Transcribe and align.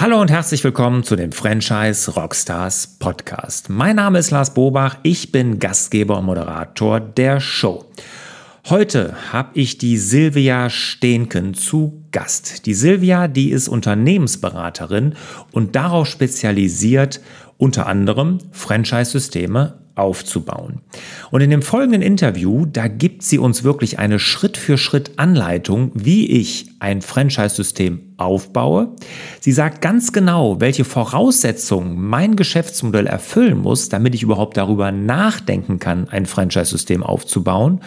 Hallo 0.00 0.18
und 0.18 0.30
herzlich 0.30 0.64
willkommen 0.64 1.04
zu 1.04 1.14
dem 1.14 1.30
Franchise 1.30 2.10
Rockstars 2.12 2.96
Podcast. 2.98 3.68
Mein 3.68 3.96
Name 3.96 4.18
ist 4.18 4.30
Lars 4.30 4.54
Bobach, 4.54 4.96
ich 5.02 5.30
bin 5.30 5.58
Gastgeber 5.58 6.20
und 6.20 6.24
Moderator 6.24 7.00
der 7.00 7.38
Show. 7.38 7.84
Heute 8.70 9.14
habe 9.30 9.50
ich 9.52 9.76
die 9.76 9.98
Silvia 9.98 10.70
Stehnken 10.70 11.52
zu 11.52 12.02
Gast. 12.12 12.64
Die 12.64 12.72
Silvia, 12.72 13.28
die 13.28 13.50
ist 13.50 13.68
Unternehmensberaterin 13.68 15.16
und 15.52 15.76
darauf 15.76 16.06
spezialisiert, 16.06 17.20
unter 17.58 17.86
anderem 17.86 18.38
Franchise-Systeme 18.52 19.79
aufzubauen. 19.94 20.80
Und 21.30 21.40
in 21.40 21.50
dem 21.50 21.62
folgenden 21.62 22.02
Interview, 22.02 22.66
da 22.66 22.88
gibt 22.88 23.22
sie 23.22 23.38
uns 23.38 23.64
wirklich 23.64 23.98
eine 23.98 24.18
Schritt-für-Schritt-Anleitung, 24.18 25.92
wie 25.94 26.30
ich 26.30 26.70
ein 26.78 27.02
Franchise-System 27.02 28.00
aufbaue. 28.16 28.94
Sie 29.40 29.52
sagt 29.52 29.80
ganz 29.80 30.12
genau, 30.12 30.60
welche 30.60 30.84
Voraussetzungen 30.84 32.00
mein 32.00 32.36
Geschäftsmodell 32.36 33.06
erfüllen 33.06 33.58
muss, 33.58 33.88
damit 33.88 34.14
ich 34.14 34.22
überhaupt 34.22 34.56
darüber 34.56 34.92
nachdenken 34.92 35.78
kann, 35.78 36.08
ein 36.08 36.26
Franchise-System 36.26 37.02
aufzubauen. 37.02 37.80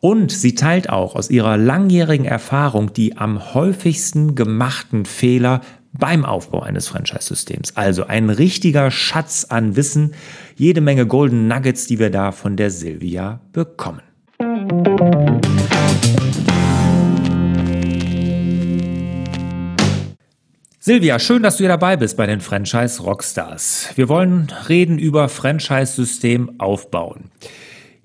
Und 0.00 0.32
sie 0.32 0.54
teilt 0.54 0.88
auch 0.88 1.14
aus 1.14 1.28
ihrer 1.28 1.58
langjährigen 1.58 2.24
Erfahrung 2.24 2.92
die 2.94 3.18
am 3.18 3.54
häufigsten 3.54 4.34
gemachten 4.34 5.04
Fehler 5.04 5.60
beim 5.92 6.24
Aufbau 6.24 6.60
eines 6.60 6.88
Franchise-Systems. 6.88 7.76
Also 7.76 8.06
ein 8.06 8.30
richtiger 8.30 8.90
Schatz 8.90 9.44
an 9.44 9.76
Wissen, 9.76 10.14
jede 10.56 10.80
Menge 10.80 11.06
Golden 11.06 11.48
Nuggets, 11.48 11.86
die 11.86 11.98
wir 11.98 12.10
da 12.10 12.32
von 12.32 12.56
der 12.56 12.70
Silvia 12.70 13.40
bekommen. 13.52 14.02
Silvia, 20.82 21.18
schön, 21.18 21.42
dass 21.42 21.56
du 21.56 21.64
hier 21.64 21.68
dabei 21.68 21.96
bist 21.96 22.16
bei 22.16 22.26
den 22.26 22.40
Franchise 22.40 23.02
Rockstars. 23.02 23.90
Wir 23.96 24.08
wollen 24.08 24.48
reden 24.68 24.98
über 24.98 25.28
Franchise-System 25.28 26.58
aufbauen. 26.58 27.30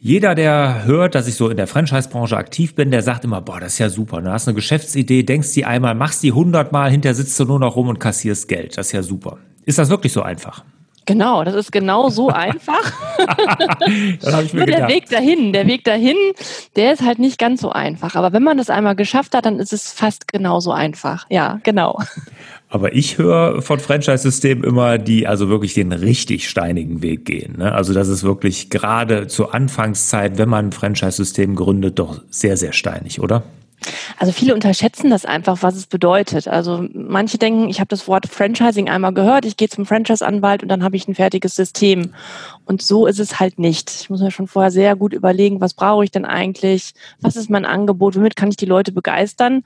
Jeder, 0.05 0.35
der 0.35 0.85
hört, 0.85 1.15
dass 1.15 1.27
ich 1.27 1.33
so 1.33 1.49
in 1.49 1.57
der 1.57 1.65
Franchise-Branche 1.65 2.37
aktiv 2.37 2.75
bin, 2.75 2.91
der 2.91 3.01
sagt 3.01 3.23
immer, 3.23 3.41
boah, 3.41 3.59
das 3.59 3.73
ist 3.73 3.79
ja 3.79 3.89
super. 3.89 4.21
Du 4.21 4.31
hast 4.31 4.47
eine 4.47 4.53
Geschäftsidee, 4.53 5.23
denkst 5.23 5.53
die 5.53 5.65
einmal, 5.65 5.95
machst 5.95 6.21
die 6.21 6.31
hundertmal, 6.31 6.91
hinterher 6.91 7.15
sitzt 7.15 7.39
du 7.39 7.45
nur 7.45 7.59
noch 7.59 7.75
rum 7.75 7.87
und 7.87 7.99
kassierst 7.99 8.47
Geld. 8.47 8.77
Das 8.77 8.85
ist 8.85 8.91
ja 8.91 9.01
super. 9.01 9.39
Ist 9.65 9.79
das 9.79 9.89
wirklich 9.89 10.13
so 10.13 10.21
einfach? 10.21 10.63
Genau, 11.07 11.43
das 11.43 11.55
ist 11.55 11.71
genau 11.71 12.09
so 12.09 12.29
einfach. 12.29 12.93
Nur 14.53 14.67
der 14.67 14.87
Weg 14.89 15.09
dahin, 15.09 15.53
der 15.53 15.65
Weg 15.65 15.83
dahin, 15.83 16.17
der 16.75 16.93
ist 16.93 17.01
halt 17.01 17.17
nicht 17.17 17.39
ganz 17.39 17.61
so 17.61 17.71
einfach. 17.71 18.13
Aber 18.13 18.31
wenn 18.31 18.43
man 18.43 18.59
das 18.59 18.69
einmal 18.69 18.95
geschafft 18.95 19.33
hat, 19.33 19.47
dann 19.47 19.57
ist 19.57 19.73
es 19.73 19.91
fast 19.91 20.27
genauso 20.27 20.71
einfach. 20.71 21.25
Ja, 21.31 21.59
genau. 21.63 21.99
Aber 22.75 22.93
ich 22.93 23.17
höre 23.17 23.61
von 23.61 23.79
Franchise-Systemen 23.79 24.65
immer, 24.65 24.97
die 24.97 25.27
also 25.27 25.47
wirklich 25.47 25.75
den 25.75 25.93
richtig 25.93 26.49
steinigen 26.49 27.01
Weg 27.01 27.23
gehen. 27.23 27.55
Ne? 27.57 27.71
Also 27.71 27.93
das 27.93 28.09
ist 28.09 28.23
wirklich 28.23 28.69
gerade 28.69 29.27
zur 29.27 29.55
Anfangszeit, 29.55 30.37
wenn 30.37 30.49
man 30.49 30.65
ein 30.65 30.71
Franchise-System 30.73 31.55
gründet, 31.55 31.99
doch 31.99 32.21
sehr, 32.29 32.57
sehr 32.57 32.73
steinig, 32.73 33.21
oder? 33.21 33.43
Also 34.17 34.33
viele 34.33 34.53
unterschätzen 34.53 35.09
das 35.09 35.23
einfach, 35.23 35.63
was 35.63 35.77
es 35.77 35.85
bedeutet. 35.85 36.49
Also 36.49 36.85
manche 36.93 37.37
denken, 37.37 37.69
ich 37.69 37.79
habe 37.79 37.87
das 37.87 38.09
Wort 38.09 38.27
Franchising 38.27 38.89
einmal 38.89 39.13
gehört, 39.13 39.45
ich 39.45 39.55
gehe 39.55 39.69
zum 39.69 39.85
Franchise-Anwalt 39.85 40.61
und 40.61 40.67
dann 40.67 40.83
habe 40.83 40.97
ich 40.97 41.07
ein 41.07 41.15
fertiges 41.15 41.55
System. 41.55 42.13
Und 42.65 42.81
so 42.81 43.07
ist 43.07 43.19
es 43.19 43.39
halt 43.39 43.57
nicht. 43.57 43.89
Ich 44.01 44.09
muss 44.09 44.19
mir 44.19 44.31
schon 44.31 44.47
vorher 44.47 44.71
sehr 44.71 44.97
gut 44.97 45.13
überlegen, 45.13 45.61
was 45.61 45.75
brauche 45.75 46.03
ich 46.03 46.11
denn 46.11 46.25
eigentlich, 46.25 46.93
was 47.21 47.37
ist 47.37 47.49
mein 47.49 47.63
Angebot, 47.63 48.17
womit 48.17 48.35
kann 48.35 48.49
ich 48.49 48.57
die 48.57 48.65
Leute 48.65 48.91
begeistern. 48.91 49.63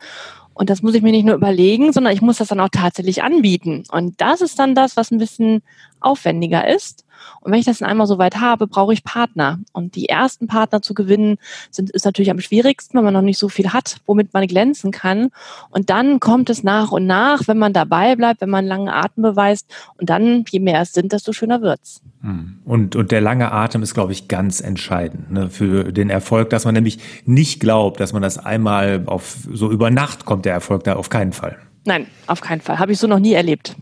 Und 0.59 0.69
das 0.69 0.81
muss 0.81 0.93
ich 0.93 1.01
mir 1.01 1.13
nicht 1.13 1.23
nur 1.23 1.35
überlegen, 1.35 1.93
sondern 1.93 2.11
ich 2.11 2.21
muss 2.21 2.39
das 2.39 2.49
dann 2.49 2.59
auch 2.59 2.67
tatsächlich 2.69 3.23
anbieten. 3.23 3.85
Und 3.93 4.19
das 4.19 4.41
ist 4.41 4.59
dann 4.59 4.75
das, 4.75 4.97
was 4.97 5.09
ein 5.09 5.17
bisschen 5.17 5.61
aufwendiger 6.01 6.67
ist. 6.67 7.05
Und 7.41 7.51
wenn 7.51 7.59
ich 7.59 7.65
das 7.65 7.79
dann 7.79 7.89
einmal 7.89 8.07
so 8.07 8.17
weit 8.17 8.39
habe, 8.39 8.67
brauche 8.67 8.93
ich 8.93 9.03
Partner. 9.03 9.59
Und 9.73 9.95
die 9.95 10.09
ersten 10.09 10.47
Partner 10.47 10.81
zu 10.81 10.93
gewinnen, 10.93 11.37
sind, 11.71 11.89
ist 11.89 12.05
natürlich 12.05 12.31
am 12.31 12.39
schwierigsten, 12.39 12.97
wenn 12.97 13.05
man 13.05 13.13
noch 13.13 13.21
nicht 13.21 13.37
so 13.37 13.49
viel 13.49 13.73
hat, 13.73 13.97
womit 14.05 14.33
man 14.33 14.47
glänzen 14.47 14.91
kann. 14.91 15.29
Und 15.69 15.89
dann 15.89 16.19
kommt 16.19 16.49
es 16.49 16.63
nach 16.63 16.91
und 16.91 17.05
nach, 17.05 17.47
wenn 17.47 17.57
man 17.57 17.73
dabei 17.73 18.15
bleibt, 18.15 18.41
wenn 18.41 18.49
man 18.49 18.65
langen 18.65 18.89
Atem 18.89 19.23
beweist. 19.23 19.69
Und 19.97 20.09
dann, 20.09 20.45
je 20.49 20.59
mehr 20.59 20.81
es 20.81 20.93
sind, 20.93 21.13
desto 21.13 21.33
schöner 21.33 21.61
wird's. 21.61 22.01
Hm. 22.21 22.59
Und, 22.65 22.95
und 22.95 23.11
der 23.11 23.21
lange 23.21 23.51
Atem 23.51 23.81
ist, 23.81 23.93
glaube 23.93 24.11
ich, 24.11 24.27
ganz 24.27 24.59
entscheidend 24.59 25.31
ne, 25.31 25.49
für 25.49 25.91
den 25.91 26.09
Erfolg, 26.09 26.49
dass 26.49 26.65
man 26.65 26.73
nämlich 26.73 26.99
nicht 27.25 27.59
glaubt, 27.59 27.99
dass 27.99 28.13
man 28.13 28.21
das 28.21 28.37
einmal 28.37 29.03
auf 29.05 29.37
so 29.51 29.71
über 29.71 29.89
Nacht 29.89 30.25
kommt, 30.25 30.45
der 30.45 30.53
Erfolg 30.53 30.83
da 30.83 30.95
auf 30.95 31.09
keinen 31.09 31.31
Fall. 31.31 31.57
Nein, 31.85 32.07
auf 32.27 32.41
keinen 32.41 32.61
Fall. 32.61 32.79
Habe 32.79 32.91
ich 32.91 32.99
so 32.99 33.07
noch 33.07 33.19
nie 33.19 33.33
erlebt. 33.33 33.75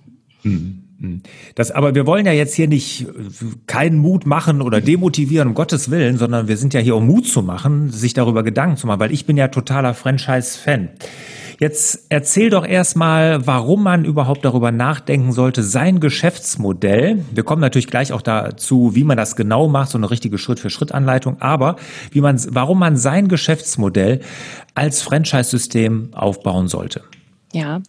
Hm. 0.43 0.83
Hm. 0.99 1.21
Das, 1.55 1.71
aber 1.71 1.93
wir 1.93 2.07
wollen 2.07 2.25
ja 2.25 2.31
jetzt 2.31 2.55
hier 2.55 2.67
nicht 2.67 3.03
äh, 3.03 3.05
keinen 3.67 3.99
Mut 3.99 4.25
machen 4.25 4.61
oder 4.61 4.81
demotivieren, 4.81 5.49
um 5.49 5.53
Gottes 5.53 5.91
Willen, 5.91 6.17
sondern 6.17 6.47
wir 6.47 6.57
sind 6.57 6.73
ja 6.73 6.79
hier, 6.79 6.95
um 6.95 7.05
Mut 7.05 7.27
zu 7.27 7.43
machen, 7.43 7.91
sich 7.91 8.13
darüber 8.13 8.43
Gedanken 8.43 8.77
zu 8.77 8.87
machen, 8.87 8.99
weil 8.99 9.11
ich 9.11 9.25
bin 9.25 9.37
ja 9.37 9.47
totaler 9.49 9.93
Franchise-Fan. 9.93 10.89
Jetzt 11.59 12.05
erzähl 12.09 12.51
doch 12.51 12.67
erstmal, 12.67 13.47
warum 13.47 13.81
man 13.81 14.05
überhaupt 14.05 14.45
darüber 14.45 14.71
nachdenken 14.71 15.31
sollte, 15.31 15.63
sein 15.63 15.99
Geschäftsmodell, 15.99 17.25
wir 17.31 17.43
kommen 17.43 17.61
natürlich 17.61 17.87
gleich 17.87 18.13
auch 18.13 18.21
dazu, 18.21 18.93
wie 18.93 19.03
man 19.03 19.17
das 19.17 19.35
genau 19.35 19.67
macht, 19.67 19.89
so 19.89 19.97
eine 19.97 20.11
richtige 20.11 20.37
Schritt-für-Schritt-Anleitung, 20.37 21.41
aber 21.41 21.77
wie 22.11 22.21
man, 22.21 22.39
warum 22.49 22.77
man 22.77 22.95
sein 22.95 23.27
Geschäftsmodell 23.27 24.21
als 24.75 25.01
Franchise-System 25.01 26.09
aufbauen 26.13 26.67
sollte. 26.67 27.03
Ja, 27.53 27.81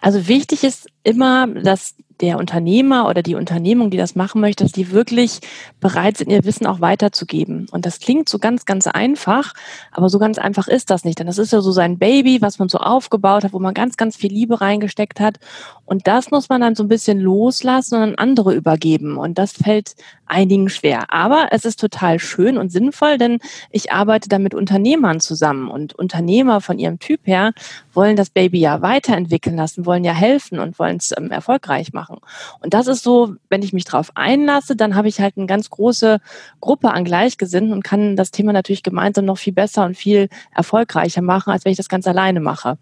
also 0.00 0.26
wichtig 0.26 0.64
ist 0.64 0.88
immer, 1.04 1.46
dass 1.46 1.94
der 2.20 2.38
Unternehmer 2.38 3.08
oder 3.08 3.22
die 3.22 3.34
Unternehmung, 3.34 3.90
die 3.90 3.96
das 3.96 4.14
machen 4.14 4.40
möchte, 4.40 4.64
dass 4.64 4.72
die 4.72 4.90
wirklich 4.90 5.40
bereit 5.80 6.18
sind, 6.18 6.30
ihr 6.30 6.44
Wissen 6.44 6.66
auch 6.66 6.80
weiterzugeben. 6.80 7.66
Und 7.70 7.86
das 7.86 7.98
klingt 7.98 8.28
so 8.28 8.38
ganz, 8.38 8.64
ganz 8.66 8.86
einfach, 8.86 9.54
aber 9.90 10.08
so 10.08 10.18
ganz 10.18 10.38
einfach 10.38 10.68
ist 10.68 10.90
das 10.90 11.04
nicht. 11.04 11.18
Denn 11.18 11.26
das 11.26 11.38
ist 11.38 11.52
ja 11.52 11.60
so 11.60 11.72
sein 11.72 11.98
Baby, 11.98 12.40
was 12.40 12.58
man 12.58 12.68
so 12.68 12.78
aufgebaut 12.78 13.44
hat, 13.44 13.52
wo 13.52 13.58
man 13.58 13.74
ganz, 13.74 13.96
ganz 13.96 14.16
viel 14.16 14.32
Liebe 14.32 14.60
reingesteckt 14.60 15.20
hat. 15.20 15.38
Und 15.84 16.06
das 16.06 16.30
muss 16.30 16.48
man 16.48 16.60
dann 16.60 16.74
so 16.74 16.84
ein 16.84 16.88
bisschen 16.88 17.20
loslassen 17.20 17.96
und 17.96 18.02
an 18.02 18.14
andere 18.14 18.54
übergeben. 18.54 19.16
Und 19.16 19.38
das 19.38 19.52
fällt 19.52 19.96
einigen 20.26 20.68
schwer. 20.68 21.12
Aber 21.12 21.48
es 21.50 21.64
ist 21.64 21.80
total 21.80 22.18
schön 22.18 22.56
und 22.56 22.70
sinnvoll, 22.70 23.18
denn 23.18 23.38
ich 23.70 23.92
arbeite 23.92 24.28
da 24.28 24.38
mit 24.38 24.54
Unternehmern 24.54 25.20
zusammen. 25.20 25.68
Und 25.68 25.94
Unternehmer 25.94 26.60
von 26.60 26.78
ihrem 26.78 26.98
Typ 26.98 27.20
her 27.24 27.52
wollen 27.92 28.16
das 28.16 28.30
Baby 28.30 28.60
ja 28.60 28.82
weiterentwickeln 28.82 29.56
lassen, 29.56 29.86
wollen 29.86 30.04
ja 30.04 30.12
helfen 30.12 30.58
und 30.58 30.78
wollen 30.78 30.96
es 30.96 31.12
ähm, 31.16 31.30
erfolgreich 31.30 31.92
machen. 31.92 32.03
Und 32.08 32.74
das 32.74 32.86
ist 32.86 33.02
so, 33.02 33.34
wenn 33.48 33.62
ich 33.62 33.72
mich 33.72 33.84
darauf 33.84 34.10
einlasse, 34.14 34.76
dann 34.76 34.94
habe 34.94 35.08
ich 35.08 35.20
halt 35.20 35.36
eine 35.36 35.46
ganz 35.46 35.70
große 35.70 36.20
Gruppe 36.60 36.92
an 36.92 37.04
Gleichgesinnten 37.04 37.72
und 37.72 37.84
kann 37.84 38.16
das 38.16 38.30
Thema 38.30 38.52
natürlich 38.52 38.82
gemeinsam 38.82 39.24
noch 39.24 39.38
viel 39.38 39.52
besser 39.52 39.84
und 39.84 39.96
viel 39.96 40.28
erfolgreicher 40.54 41.22
machen, 41.22 41.50
als 41.50 41.64
wenn 41.64 41.72
ich 41.72 41.78
das 41.78 41.88
ganz 41.88 42.06
alleine 42.06 42.40
mache. 42.40 42.78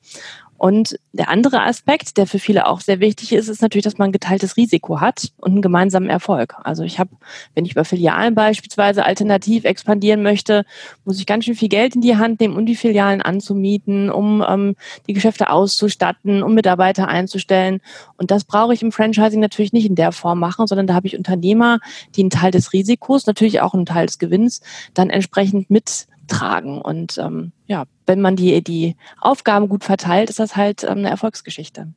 Und 0.62 0.96
der 1.12 1.28
andere 1.28 1.64
Aspekt, 1.64 2.16
der 2.18 2.28
für 2.28 2.38
viele 2.38 2.68
auch 2.68 2.80
sehr 2.80 3.00
wichtig 3.00 3.32
ist, 3.32 3.48
ist 3.48 3.62
natürlich, 3.62 3.82
dass 3.82 3.98
man 3.98 4.10
ein 4.10 4.12
geteiltes 4.12 4.56
Risiko 4.56 5.00
hat 5.00 5.32
und 5.38 5.50
einen 5.50 5.60
gemeinsamen 5.60 6.08
Erfolg. 6.08 6.54
Also 6.62 6.84
ich 6.84 7.00
habe, 7.00 7.10
wenn 7.56 7.64
ich 7.64 7.72
über 7.72 7.84
Filialen 7.84 8.36
beispielsweise 8.36 9.04
alternativ 9.04 9.64
expandieren 9.64 10.22
möchte, 10.22 10.64
muss 11.04 11.18
ich 11.18 11.26
ganz 11.26 11.46
schön 11.46 11.56
viel 11.56 11.68
Geld 11.68 11.96
in 11.96 12.00
die 12.00 12.16
Hand 12.16 12.38
nehmen, 12.38 12.56
um 12.56 12.64
die 12.64 12.76
Filialen 12.76 13.22
anzumieten, 13.22 14.08
um 14.08 14.44
ähm, 14.48 14.76
die 15.08 15.14
Geschäfte 15.14 15.50
auszustatten, 15.50 16.44
um 16.44 16.54
Mitarbeiter 16.54 17.08
einzustellen. 17.08 17.80
Und 18.16 18.30
das 18.30 18.44
brauche 18.44 18.72
ich 18.72 18.82
im 18.82 18.92
Franchising 18.92 19.40
natürlich 19.40 19.72
nicht 19.72 19.86
in 19.86 19.96
der 19.96 20.12
Form 20.12 20.38
machen, 20.38 20.68
sondern 20.68 20.86
da 20.86 20.94
habe 20.94 21.08
ich 21.08 21.18
Unternehmer, 21.18 21.80
die 22.14 22.20
einen 22.20 22.30
Teil 22.30 22.52
des 22.52 22.72
Risikos, 22.72 23.26
natürlich 23.26 23.62
auch 23.62 23.74
einen 23.74 23.84
Teil 23.84 24.06
des 24.06 24.20
Gewinns, 24.20 24.60
dann 24.94 25.10
entsprechend 25.10 25.70
mit 25.70 26.06
tragen. 26.32 26.80
Und 26.80 27.18
ähm, 27.18 27.52
ja, 27.66 27.84
wenn 28.06 28.20
man 28.20 28.36
die, 28.36 28.62
die 28.62 28.96
Aufgaben 29.20 29.68
gut 29.68 29.84
verteilt, 29.84 30.30
ist 30.30 30.38
das 30.38 30.56
halt 30.56 30.84
ähm, 30.84 30.98
eine 30.98 31.10
Erfolgsgeschichte. 31.10 31.88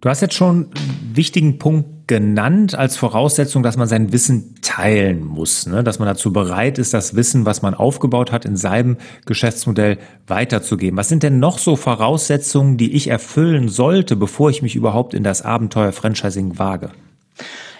Du 0.00 0.08
hast 0.08 0.20
jetzt 0.20 0.34
schon 0.34 0.66
einen 0.66 1.16
wichtigen 1.16 1.58
Punkt 1.58 2.06
genannt 2.06 2.76
als 2.76 2.96
Voraussetzung, 2.96 3.64
dass 3.64 3.76
man 3.76 3.88
sein 3.88 4.12
Wissen 4.12 4.54
teilen 4.62 5.24
muss, 5.24 5.66
ne? 5.66 5.82
dass 5.82 5.98
man 5.98 6.06
dazu 6.06 6.32
bereit 6.32 6.78
ist, 6.78 6.94
das 6.94 7.16
Wissen, 7.16 7.44
was 7.44 7.62
man 7.62 7.74
aufgebaut 7.74 8.30
hat, 8.30 8.44
in 8.44 8.56
seinem 8.56 8.96
Geschäftsmodell 9.26 9.98
weiterzugeben. 10.26 10.96
Was 10.96 11.08
sind 11.08 11.24
denn 11.24 11.40
noch 11.40 11.58
so 11.58 11.74
Voraussetzungen, 11.74 12.76
die 12.76 12.94
ich 12.94 13.08
erfüllen 13.08 13.68
sollte, 13.68 14.14
bevor 14.14 14.50
ich 14.50 14.62
mich 14.62 14.76
überhaupt 14.76 15.14
in 15.14 15.24
das 15.24 15.42
Abenteuer 15.42 15.90
Franchising 15.90 16.58
wage? 16.60 16.92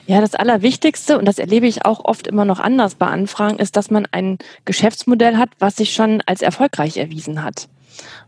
Ja, 0.09 0.23
das 0.23 0.35
Allerwichtigste, 0.35 1.19
und 1.19 1.27
das 1.27 1.39
erlebe 1.39 1.67
ich 1.67 1.85
auch 1.85 2.03
oft 2.03 2.27
immer 2.27 2.47
noch 2.47 2.61
anders 2.61 2.95
bei 2.95 3.07
Anfragen, 3.09 3.59
ist, 3.59 3.77
dass 3.77 3.91
man 3.91 4.09
ein 4.11 4.39
Geschäftsmodell 4.65 5.37
hat, 5.37 5.51
was 5.59 5.77
sich 5.77 5.93
schon 5.93 6.23
als 6.25 6.41
erfolgreich 6.41 6.97
erwiesen 6.97 7.45
hat. 7.45 7.69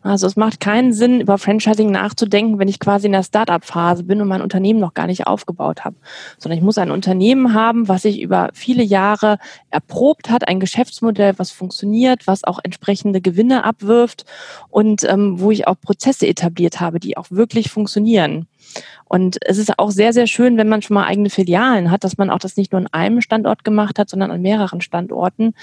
Also 0.03 0.27
es 0.27 0.37
macht 0.37 0.61
keinen 0.61 0.93
Sinn, 0.93 1.23
über 1.23 1.39
Franchising 1.39 1.91
nachzudenken, 1.91 2.59
wenn 2.59 2.69
ich 2.69 2.81
quasi 2.81 3.07
in 3.07 3.13
der 3.13 3.23
Startup-Phase 3.23 4.03
bin 4.03 4.21
und 4.21 4.29
mein 4.29 4.43
Unternehmen 4.43 4.79
noch 4.79 4.93
gar 4.93 5.07
nicht 5.07 5.27
aufgebaut 5.27 5.87
habe. 5.87 5.97
Sondern 6.37 6.59
ich 6.59 6.65
muss 6.65 6.77
ein 6.77 6.91
Unternehmen 6.91 7.55
haben, 7.55 7.89
was 7.89 8.03
sich 8.03 8.21
über 8.21 8.51
viele 8.53 8.83
Jahre 8.83 9.39
erprobt 9.71 10.29
hat, 10.29 10.49
ein 10.49 10.61
Geschäftsmodell, 10.61 11.39
was 11.39 11.51
funktioniert, 11.51 12.27
was 12.27 12.45
auch 12.45 12.59
entsprechende 12.63 13.23
Gewinne 13.23 13.65
abwirft 13.65 14.27
und 14.69 15.05
ähm, 15.05 15.41
wo 15.41 15.51
ich 15.51 15.67
auch 15.67 15.81
Prozesse 15.81 16.27
etabliert 16.27 16.79
habe, 16.81 17.01
die 17.01 17.17
auch 17.17 17.31
wirklich 17.31 17.71
funktionieren. 17.71 18.49
Und 19.07 19.39
es 19.45 19.59
ist 19.59 19.79
auch 19.79 19.91
sehr, 19.91 20.13
sehr 20.13 20.27
schön, 20.27 20.57
wenn 20.57 20.69
man 20.69 20.83
schon 20.83 20.95
mal 20.95 21.07
eigene 21.07 21.31
Filialen 21.31 21.91
hat, 21.91 22.05
dass 22.05 22.17
man 22.17 22.31
auch 22.31 22.39
das 22.39 22.57
nicht 22.57 22.73
nur 22.73 22.81
an 22.81 22.87
einem 22.89 23.21
Standort 23.21 23.65
gemacht 23.65 23.99
hat, 23.99 24.09
sondern 24.09 24.31
an 24.31 24.41
mehreren 24.41 24.81
Standorten, 24.81 25.55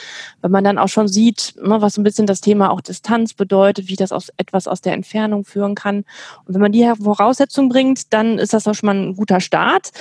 weil 0.42 0.52
man 0.52 0.64
dann 0.64 0.78
auch 0.78 0.90
schon 0.90 1.08
sieht, 1.08 1.56
ne, 1.62 1.82
was 1.82 1.94
so 1.94 2.02
ein 2.02 2.04
bisschen 2.04 2.28
das 2.28 2.42
Thema 2.42 2.72
auch 2.72 2.82
Distanz 2.82 3.34
bedeutet, 3.34 3.88
wie 3.88 3.96
das 3.96 4.12
aus 4.12 4.30
etwas 4.38 4.68
aus 4.68 4.82
der 4.82 4.94
Entfernung 4.94 5.46
führen 5.46 5.76
kann. 5.76 6.04
Und 6.46 6.54
wenn 6.54 6.62
man 6.62 6.72
die 6.72 6.92
Voraussetzungen 7.02 7.70
bringt, 7.70 8.14
dann 8.14 8.38
ist 8.38 8.54
das 8.54 8.68
auch 8.68 8.76
schon 8.76 8.88
mal 8.88 8.96
ein 8.96 9.16
guter 9.16 9.40
Start. 9.40 9.92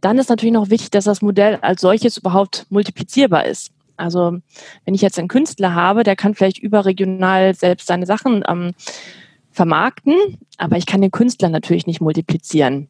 Dann 0.00 0.18
ist 0.18 0.28
natürlich 0.28 0.52
noch 0.52 0.70
wichtig, 0.70 0.90
dass 0.90 1.04
das 1.04 1.22
Modell 1.22 1.58
als 1.62 1.80
solches 1.80 2.18
überhaupt 2.18 2.66
multiplizierbar 2.68 3.46
ist. 3.46 3.72
Also 3.96 4.38
wenn 4.84 4.94
ich 4.94 5.02
jetzt 5.02 5.18
einen 5.18 5.28
Künstler 5.28 5.74
habe, 5.74 6.02
der 6.02 6.16
kann 6.16 6.34
vielleicht 6.34 6.58
überregional 6.58 7.54
selbst 7.54 7.86
seine 7.86 8.06
Sachen 8.06 8.44
ähm, 8.48 8.72
vermarkten, 9.54 10.14
aber 10.58 10.76
ich 10.76 10.86
kann 10.86 11.00
den 11.00 11.10
Künstler 11.10 11.48
natürlich 11.48 11.86
nicht 11.86 12.00
multiplizieren. 12.00 12.88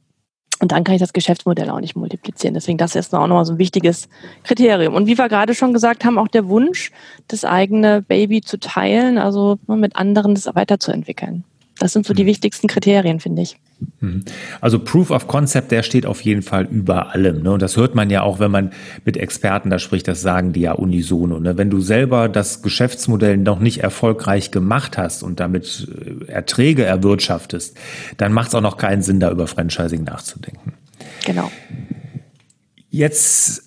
Und 0.60 0.72
dann 0.72 0.84
kann 0.84 0.94
ich 0.94 1.00
das 1.00 1.12
Geschäftsmodell 1.12 1.68
auch 1.68 1.80
nicht 1.80 1.96
multiplizieren. 1.96 2.54
Deswegen 2.54 2.78
das 2.78 2.94
ist 2.94 3.14
auch 3.14 3.26
nochmal 3.26 3.44
so 3.44 3.52
ein 3.52 3.58
wichtiges 3.58 4.08
Kriterium. 4.44 4.94
Und 4.94 5.06
wie 5.06 5.18
wir 5.18 5.28
gerade 5.28 5.54
schon 5.54 5.72
gesagt 5.72 6.04
haben, 6.04 6.16
auch 6.16 6.28
der 6.28 6.48
Wunsch, 6.48 6.90
das 7.28 7.44
eigene 7.44 8.02
Baby 8.02 8.40
zu 8.40 8.58
teilen, 8.58 9.18
also 9.18 9.58
mit 9.66 9.96
anderen 9.96 10.34
das 10.34 10.46
weiterzuentwickeln. 10.54 11.44
Das 11.78 11.92
sind 11.92 12.06
so 12.06 12.14
die 12.14 12.22
mhm. 12.22 12.28
wichtigsten 12.28 12.68
Kriterien, 12.68 13.18
finde 13.20 13.42
ich. 13.42 13.56
Mhm. 14.00 14.24
Also 14.60 14.78
Proof 14.78 15.10
of 15.10 15.26
Concept, 15.26 15.72
der 15.72 15.82
steht 15.82 16.06
auf 16.06 16.20
jeden 16.20 16.42
Fall 16.42 16.66
über 16.66 17.12
allem. 17.12 17.42
Ne? 17.42 17.52
Und 17.52 17.62
das 17.62 17.76
hört 17.76 17.94
man 17.94 18.10
ja 18.10 18.22
auch, 18.22 18.38
wenn 18.38 18.50
man 18.50 18.70
mit 19.04 19.16
Experten 19.16 19.70
da 19.70 19.78
spricht, 19.78 20.06
das 20.06 20.22
sagen 20.22 20.52
die 20.52 20.60
ja 20.60 20.72
unisono. 20.72 21.40
Ne? 21.40 21.58
Wenn 21.58 21.70
du 21.70 21.80
selber 21.80 22.28
das 22.28 22.62
Geschäftsmodell 22.62 23.36
noch 23.38 23.58
nicht 23.58 23.78
erfolgreich 23.78 24.50
gemacht 24.50 24.96
hast 24.98 25.22
und 25.22 25.40
damit 25.40 25.88
äh, 25.90 26.30
Erträge 26.30 26.84
erwirtschaftest, 26.84 27.76
dann 28.16 28.32
macht 28.32 28.48
es 28.48 28.54
auch 28.54 28.60
noch 28.60 28.76
keinen 28.76 29.02
Sinn, 29.02 29.18
da 29.18 29.30
über 29.30 29.46
Franchising 29.46 30.04
nachzudenken. 30.04 30.74
Genau. 31.24 31.50
Jetzt 32.90 33.63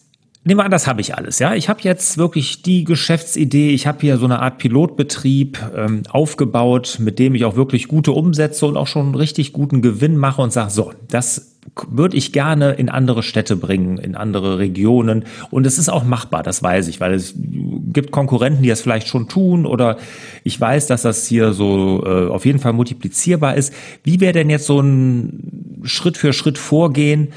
Nehmen 0.48 0.62
wir 0.62 0.64
an, 0.64 0.72
das 0.72 0.88
habe 0.88 1.02
ich 1.02 1.14
alles. 1.14 1.40
Ja, 1.40 1.56
ich 1.56 1.68
habe 1.68 1.82
jetzt 1.82 2.18
wirklich 2.18 2.62
die 2.62 2.86
Geschäftsidee. 2.86 3.72
Ich 3.72 3.86
habe 3.86 3.98
hier 4.00 4.18
so 4.18 4.24
eine 4.24 4.40
Art 4.40 4.60
Pilotbetrieb 4.60 5.60
ähm, 5.76 6.04
aufgebaut, 6.10 7.00
mit 7.02 7.20
dem 7.20 7.36
ich 7.36 7.44
auch 7.44 7.58
wirklich 7.58 7.90
gute 7.90 8.14
Umsätze 8.14 8.66
und 8.66 8.78
auch 8.78 8.88
schon 8.88 9.14
richtig 9.14 9.52
guten 9.52 9.82
Gewinn 9.82 10.16
mache 10.16 10.42
und 10.42 10.54
sage, 10.54 10.70
so, 10.70 10.94
das 11.10 11.58
würde 11.90 12.16
ich 12.16 12.32
gerne 12.32 12.72
in 12.72 12.88
andere 12.88 13.24
Städte 13.24 13.58
bringen, 13.58 13.98
in 13.98 14.16
andere 14.16 14.58
Regionen. 14.58 15.26
Und 15.52 15.68
es 15.68 15.78
ist 15.78 15.90
auch 15.90 16.06
machbar, 16.06 16.44
das 16.44 16.64
weiß 16.64 16.88
ich, 16.88 17.02
weil 17.02 17.14
es 17.14 17.34
gibt 17.36 18.12
Konkurrenten, 18.12 18.64
die 18.64 18.70
das 18.70 18.80
vielleicht 18.80 19.10
schon 19.10 19.28
tun 19.28 19.66
oder 19.66 19.98
ich 20.46 20.62
weiß, 20.62 20.88
dass 20.88 21.02
das 21.02 21.28
hier 21.28 21.52
so 21.52 22.06
äh, 22.06 22.30
auf 22.30 22.46
jeden 22.46 22.60
Fall 22.60 22.72
multiplizierbar 22.72 23.56
ist. 23.56 23.74
Wie 24.06 24.22
wäre 24.22 24.32
denn 24.32 24.50
jetzt 24.50 24.68
so 24.68 24.80
ein 24.80 25.82
Schritt 25.84 26.16
für 26.16 26.32
Schritt 26.32 26.58
Vorgehen, 26.58 27.34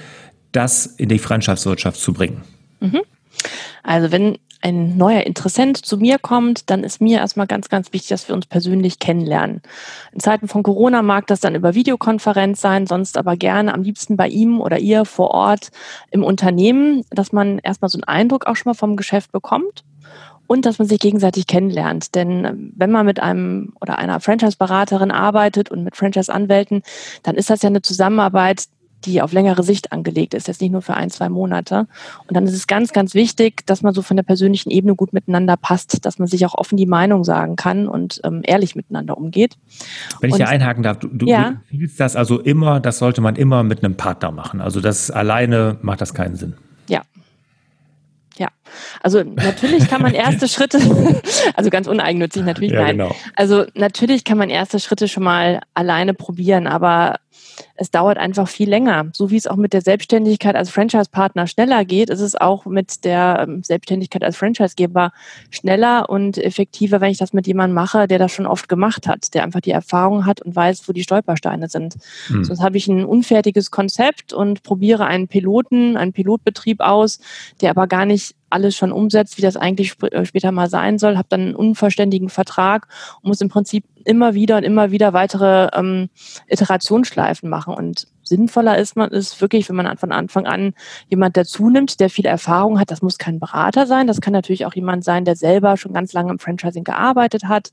das 0.52 0.86
in 0.86 1.08
die 1.08 1.18
Freundschaftswirtschaft 1.18 1.98
zu 1.98 2.12
bringen? 2.12 2.42
Mhm. 2.80 3.02
Also 3.82 4.12
wenn 4.12 4.38
ein 4.62 4.96
neuer 4.96 5.22
Interessent 5.22 5.78
zu 5.78 5.96
mir 5.96 6.18
kommt, 6.18 6.68
dann 6.70 6.84
ist 6.84 7.00
mir 7.00 7.18
erstmal 7.18 7.46
ganz, 7.46 7.68
ganz 7.68 7.92
wichtig, 7.92 8.10
dass 8.10 8.28
wir 8.28 8.34
uns 8.34 8.46
persönlich 8.46 8.98
kennenlernen. 8.98 9.62
In 10.12 10.20
Zeiten 10.20 10.48
von 10.48 10.62
Corona 10.62 11.02
mag 11.02 11.26
das 11.28 11.40
dann 11.40 11.54
über 11.54 11.74
Videokonferenz 11.74 12.60
sein, 12.60 12.86
sonst 12.86 13.16
aber 13.16 13.36
gerne 13.36 13.72
am 13.72 13.82
liebsten 13.82 14.16
bei 14.16 14.28
ihm 14.28 14.60
oder 14.60 14.78
ihr 14.78 15.06
vor 15.06 15.30
Ort 15.30 15.70
im 16.10 16.22
Unternehmen, 16.22 17.04
dass 17.10 17.32
man 17.32 17.58
erstmal 17.58 17.88
so 17.88 17.96
einen 17.96 18.04
Eindruck 18.04 18.46
auch 18.46 18.56
schon 18.56 18.70
mal 18.70 18.74
vom 18.74 18.96
Geschäft 18.96 19.32
bekommt 19.32 19.82
und 20.46 20.66
dass 20.66 20.78
man 20.78 20.88
sich 20.88 20.98
gegenseitig 20.98 21.46
kennenlernt. 21.46 22.14
Denn 22.14 22.72
wenn 22.76 22.90
man 22.90 23.06
mit 23.06 23.20
einem 23.20 23.72
oder 23.80 23.98
einer 23.98 24.20
Franchise-Beraterin 24.20 25.10
arbeitet 25.10 25.70
und 25.70 25.84
mit 25.84 25.96
Franchise-Anwälten, 25.96 26.82
dann 27.22 27.36
ist 27.36 27.48
das 27.48 27.62
ja 27.62 27.68
eine 27.68 27.82
Zusammenarbeit, 27.82 28.64
die 29.04 29.22
auf 29.22 29.32
längere 29.32 29.62
Sicht 29.62 29.92
angelegt 29.92 30.34
ist, 30.34 30.48
jetzt 30.48 30.60
nicht 30.60 30.72
nur 30.72 30.82
für 30.82 30.94
ein, 30.94 31.10
zwei 31.10 31.28
Monate. 31.28 31.86
Und 32.26 32.36
dann 32.36 32.44
ist 32.44 32.54
es 32.54 32.66
ganz, 32.66 32.92
ganz 32.92 33.14
wichtig, 33.14 33.66
dass 33.66 33.82
man 33.82 33.94
so 33.94 34.02
von 34.02 34.16
der 34.16 34.24
persönlichen 34.24 34.70
Ebene 34.70 34.94
gut 34.94 35.12
miteinander 35.12 35.56
passt, 35.56 36.04
dass 36.04 36.18
man 36.18 36.28
sich 36.28 36.44
auch 36.46 36.54
offen 36.54 36.76
die 36.76 36.86
Meinung 36.86 37.24
sagen 37.24 37.56
kann 37.56 37.88
und 37.88 38.20
ähm, 38.24 38.42
ehrlich 38.44 38.76
miteinander 38.76 39.16
umgeht. 39.16 39.56
Wenn 40.20 40.30
ich 40.30 40.36
hier 40.36 40.48
einhaken 40.48 40.82
darf, 40.82 40.98
du, 40.98 41.08
du, 41.08 41.26
ja. 41.26 41.48
empfiehlst 41.48 42.00
das 42.00 42.16
also 42.16 42.40
immer, 42.40 42.80
das 42.80 42.98
sollte 42.98 43.20
man 43.20 43.36
immer 43.36 43.62
mit 43.62 43.84
einem 43.84 43.96
Partner 43.96 44.30
machen. 44.30 44.60
Also 44.60 44.80
das 44.80 45.10
alleine 45.10 45.78
macht 45.82 46.00
das 46.00 46.14
keinen 46.14 46.36
Sinn. 46.36 46.54
Ja, 46.88 47.02
ja, 48.40 48.48
also 49.02 49.22
natürlich 49.22 49.86
kann 49.88 50.00
man 50.00 50.14
erste 50.14 50.48
Schritte, 50.48 50.78
also 51.54 51.68
ganz 51.68 51.86
uneigennützig 51.86 52.42
natürlich, 52.42 52.72
ja, 52.72 52.84
nein. 52.84 52.96
Genau. 52.96 53.14
Also 53.36 53.66
natürlich 53.74 54.24
kann 54.24 54.38
man 54.38 54.48
erste 54.48 54.80
Schritte 54.80 55.08
schon 55.08 55.24
mal 55.24 55.60
alleine 55.74 56.14
probieren, 56.14 56.66
aber 56.66 57.16
es 57.74 57.90
dauert 57.90 58.18
einfach 58.18 58.48
viel 58.48 58.68
länger. 58.68 59.06
So 59.12 59.30
wie 59.30 59.36
es 59.36 59.46
auch 59.46 59.56
mit 59.56 59.72
der 59.72 59.80
Selbstständigkeit 59.80 60.56
als 60.56 60.70
Franchise-Partner 60.70 61.46
schneller 61.46 61.84
geht, 61.84 62.10
ist 62.10 62.20
es 62.20 62.34
auch 62.34 62.66
mit 62.66 63.04
der 63.04 63.46
ähm, 63.48 63.62
Selbstständigkeit 63.62 64.22
als 64.24 64.36
Franchisegeber 64.36 65.12
schneller 65.50 66.08
und 66.08 66.38
effektiver, 66.38 67.00
wenn 67.00 67.10
ich 67.10 67.18
das 67.18 67.32
mit 67.32 67.46
jemandem 67.46 67.74
mache, 67.74 68.06
der 68.06 68.18
das 68.18 68.32
schon 68.32 68.46
oft 68.46 68.68
gemacht 68.68 69.06
hat, 69.06 69.34
der 69.34 69.44
einfach 69.44 69.60
die 69.60 69.70
Erfahrung 69.70 70.26
hat 70.26 70.42
und 70.42 70.54
weiß, 70.54 70.88
wo 70.88 70.92
die 70.92 71.02
Stolpersteine 71.02 71.68
sind. 71.68 71.96
Mhm. 72.28 72.44
Sonst 72.44 72.62
habe 72.62 72.76
ich 72.76 72.88
ein 72.88 73.04
unfertiges 73.04 73.70
Konzept 73.70 74.32
und 74.32 74.62
probiere 74.62 75.06
einen 75.06 75.28
Piloten, 75.28 75.96
einen 75.96 76.12
Pilotbetrieb 76.12 76.80
aus, 76.80 77.20
der 77.60 77.70
aber 77.70 77.86
gar 77.86 78.04
nicht 78.04 78.34
alles 78.50 78.76
schon 78.76 78.92
umsetzt, 78.92 79.38
wie 79.38 79.42
das 79.42 79.56
eigentlich 79.56 79.92
sp 79.96 80.10
äh, 80.12 80.24
später 80.24 80.52
mal 80.52 80.68
sein 80.68 80.98
soll, 80.98 81.16
habe 81.16 81.28
dann 81.28 81.40
einen 81.40 81.54
unverständigen 81.54 82.28
Vertrag 82.28 82.88
und 83.22 83.28
muss 83.28 83.40
im 83.40 83.48
Prinzip 83.48 83.84
immer 84.04 84.34
wieder 84.34 84.56
und 84.56 84.64
immer 84.64 84.90
wieder 84.90 85.12
weitere 85.12 85.68
ähm, 85.74 86.08
Iterationsschleifen 86.48 87.48
machen. 87.48 87.74
Und 87.74 88.06
sinnvoller 88.22 88.78
ist 88.78 88.96
man 88.96 89.10
ist 89.10 89.40
wirklich, 89.40 89.68
wenn 89.68 89.76
man 89.76 89.96
von 89.98 90.12
Anfang 90.12 90.46
an 90.46 90.74
jemand 91.08 91.36
dazu 91.36 91.70
nimmt, 91.70 92.00
der 92.00 92.10
viel 92.10 92.26
Erfahrung 92.26 92.78
hat. 92.78 92.90
Das 92.90 93.02
muss 93.02 93.18
kein 93.18 93.40
Berater 93.40 93.86
sein, 93.86 94.06
das 94.06 94.20
kann 94.20 94.32
natürlich 94.32 94.66
auch 94.66 94.74
jemand 94.74 95.04
sein, 95.04 95.24
der 95.24 95.36
selber 95.36 95.76
schon 95.76 95.92
ganz 95.92 96.12
lange 96.12 96.30
im 96.30 96.38
Franchising 96.38 96.84
gearbeitet 96.84 97.44
hat. 97.44 97.70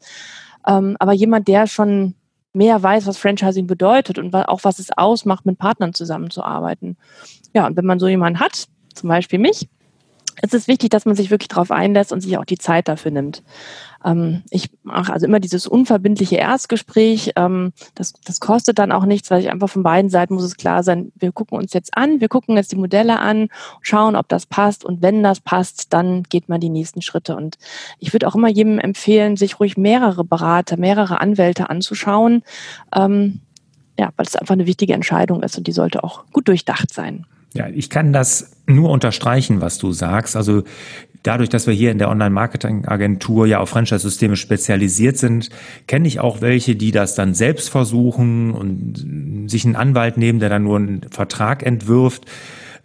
Ähm, 0.68 0.95
aber 1.00 1.13
jemand, 1.13 1.47
der 1.47 1.68
schon 1.68 2.15
mehr 2.53 2.81
weiß, 2.81 3.06
was 3.06 3.18
Franchising 3.18 3.68
bedeutet 3.68 4.18
und 4.18 4.33
auch 4.33 4.63
was 4.63 4.79
es 4.79 4.89
ausmacht, 4.97 5.45
mit 5.45 5.57
Partnern 5.57 5.94
zusammenzuarbeiten. 5.94 6.97
Ja, 7.53 7.68
und 7.68 7.77
wenn 7.77 7.85
man 7.85 8.00
so 8.00 8.07
jemanden 8.07 8.39
hat, 8.39 8.68
zum 8.94 9.09
Beispiel 9.09 9.39
mich, 9.39 9.69
es 10.42 10.54
ist 10.54 10.68
wichtig, 10.68 10.89
dass 10.89 11.06
man 11.06 11.16
sich 11.16 11.31
wirklich 11.31 11.48
darauf 11.48 11.72
einlässt 11.72 12.12
und 12.12 12.22
sich 12.22 12.38
auch 12.38 12.45
die 12.45 12.57
Zeit 12.57 12.88
dafür 12.88 13.12
nimmt. 13.12 13.44
Ähm, 14.06 14.44
ich 14.50 14.69
mache 14.84 15.12
also 15.12 15.25
immer 15.25 15.39
dieses 15.39 15.68
unverbindliche 15.68 16.36
Erstgespräch. 16.36 17.32
Ähm, 17.36 17.74
das, 17.96 18.13
das 18.24 18.39
kostet 18.39 18.79
dann 18.79 18.91
auch 18.91 19.06
nichts, 19.06 19.32
weil 19.32 19.41
ich 19.41 19.50
einfach 19.50 19.70
von 19.70 19.84
beiden 19.84 20.10
Seiten 20.10 20.36
muss 20.36 20.44
es 20.44 20.58
klar 20.58 20.84
sein, 20.84 21.12
wir 21.15 21.32
gucken 21.32 21.58
uns 21.58 21.74
jetzt 21.74 21.98
an, 21.98 22.22
wir 22.22 22.29
gucken 22.29 22.56
jetzt 22.56 22.72
die 22.72 22.77
Modelle 22.77 23.20
an, 23.20 23.50
schauen, 23.82 24.15
ob 24.15 24.27
das 24.29 24.46
passt 24.46 24.86
und 24.86 25.01
wenn 25.01 25.24
das 25.24 25.39
passt, 25.39 25.94
dann 25.94 26.24
geht 26.24 26.50
man 26.50 26.62
die 26.62 26.70
nächsten 26.70 27.01
Schritte. 27.01 27.36
Und 27.36 27.58
ich 28.00 28.13
würde 28.13 28.27
auch 28.27 28.36
immer 28.36 28.50
jedem 28.50 28.79
empfehlen, 28.79 29.38
sich 29.38 29.60
ruhig 29.60 29.77
mehrere 29.77 30.24
Berater, 30.24 30.77
mehrere 30.77 31.20
Anwälte 31.22 31.70
anzuschauen. 31.70 32.44
Ähm, 32.96 33.41
ja, 34.00 34.12
weil 34.15 34.27
es 34.27 34.36
einfach 34.36 34.53
eine 34.53 34.67
wichtige 34.67 34.94
Entscheidung 34.94 35.41
ist 35.41 35.58
und 35.58 35.65
die 35.65 35.72
sollte 35.72 36.03
auch 36.03 36.25
gut 36.32 36.48
durchdacht 36.48 36.94
sein. 36.94 37.25
Ja, 37.57 37.67
ich 37.73 37.89
kann 37.89 38.13
das 38.13 38.51
nur 38.67 38.91
unterstreichen, 38.91 39.61
was 39.61 39.79
du 39.79 39.91
sagst. 39.91 40.35
Also 40.35 40.63
dadurch, 41.23 41.49
dass 41.49 41.65
wir 41.65 41.73
hier 41.73 41.91
in 41.91 41.97
der 41.97 42.09
Online-Marketing-Agentur 42.09 43.47
ja 43.47 43.59
auf 43.59 43.69
Franchise-Systeme 43.69 44.35
spezialisiert 44.35 45.17
sind, 45.17 45.49
kenne 45.87 46.07
ich 46.07 46.19
auch 46.19 46.41
welche, 46.41 46.75
die 46.75 46.91
das 46.91 47.15
dann 47.15 47.33
selbst 47.33 47.69
versuchen 47.69 48.51
und 48.51 49.49
sich 49.49 49.65
einen 49.65 49.75
Anwalt 49.75 50.17
nehmen, 50.17 50.39
der 50.39 50.49
dann 50.49 50.63
nur 50.63 50.77
einen 50.77 51.01
Vertrag 51.09 51.63
entwirft. 51.65 52.25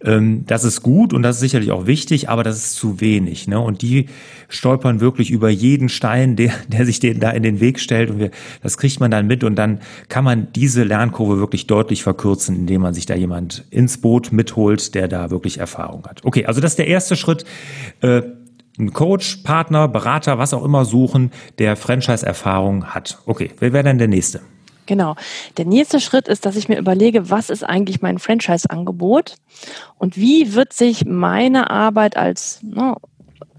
Ähm, 0.03 0.45
das 0.45 0.63
ist 0.63 0.81
gut 0.81 1.13
und 1.13 1.23
das 1.23 1.37
ist 1.37 1.41
sicherlich 1.41 1.71
auch 1.71 1.85
wichtig, 1.85 2.29
aber 2.29 2.43
das 2.43 2.57
ist 2.57 2.75
zu 2.75 2.99
wenig. 2.99 3.47
Ne? 3.47 3.59
Und 3.59 3.81
die 3.81 4.07
stolpern 4.49 4.99
wirklich 4.99 5.31
über 5.31 5.49
jeden 5.49 5.89
Stein, 5.89 6.35
der, 6.35 6.53
der 6.67 6.85
sich 6.85 6.99
denen 6.99 7.19
da 7.19 7.31
in 7.31 7.43
den 7.43 7.59
Weg 7.59 7.79
stellt. 7.79 8.09
Und 8.09 8.19
wir, 8.19 8.31
das 8.61 8.77
kriegt 8.77 8.99
man 8.99 9.11
dann 9.11 9.27
mit 9.27 9.43
und 9.43 9.55
dann 9.55 9.79
kann 10.09 10.23
man 10.23 10.47
diese 10.53 10.83
Lernkurve 10.83 11.39
wirklich 11.39 11.67
deutlich 11.67 12.03
verkürzen, 12.03 12.55
indem 12.55 12.81
man 12.81 12.93
sich 12.93 13.05
da 13.05 13.15
jemand 13.15 13.65
ins 13.69 13.99
Boot 13.99 14.31
mitholt, 14.31 14.93
der 14.95 15.07
da 15.07 15.31
wirklich 15.31 15.57
Erfahrung 15.57 16.05
hat. 16.07 16.23
Okay, 16.23 16.45
also 16.45 16.61
das 16.61 16.73
ist 16.73 16.79
der 16.79 16.87
erste 16.87 17.15
Schritt. 17.15 17.45
Äh, 18.01 18.21
einen 18.79 18.91
Coach, 18.91 19.37
Partner, 19.43 19.87
Berater, 19.87 20.39
was 20.39 20.53
auch 20.53 20.65
immer 20.65 20.83
suchen, 20.83 21.31
der 21.59 21.75
Franchise-Erfahrung 21.75 22.85
hat. 22.85 23.19
Okay, 23.27 23.51
wer 23.59 23.71
wäre 23.71 23.83
denn 23.83 23.99
der 23.99 24.07
nächste? 24.07 24.41
Genau. 24.85 25.15
Der 25.57 25.65
nächste 25.65 25.99
Schritt 25.99 26.27
ist, 26.27 26.45
dass 26.45 26.55
ich 26.55 26.69
mir 26.69 26.77
überlege, 26.77 27.29
was 27.29 27.49
ist 27.49 27.63
eigentlich 27.63 28.01
mein 28.01 28.19
Franchise-Angebot 28.19 29.35
und 29.97 30.17
wie 30.17 30.53
wird 30.53 30.73
sich 30.73 31.05
meine 31.05 31.69
Arbeit 31.69 32.17
als, 32.17 32.61
ne, 32.63 32.95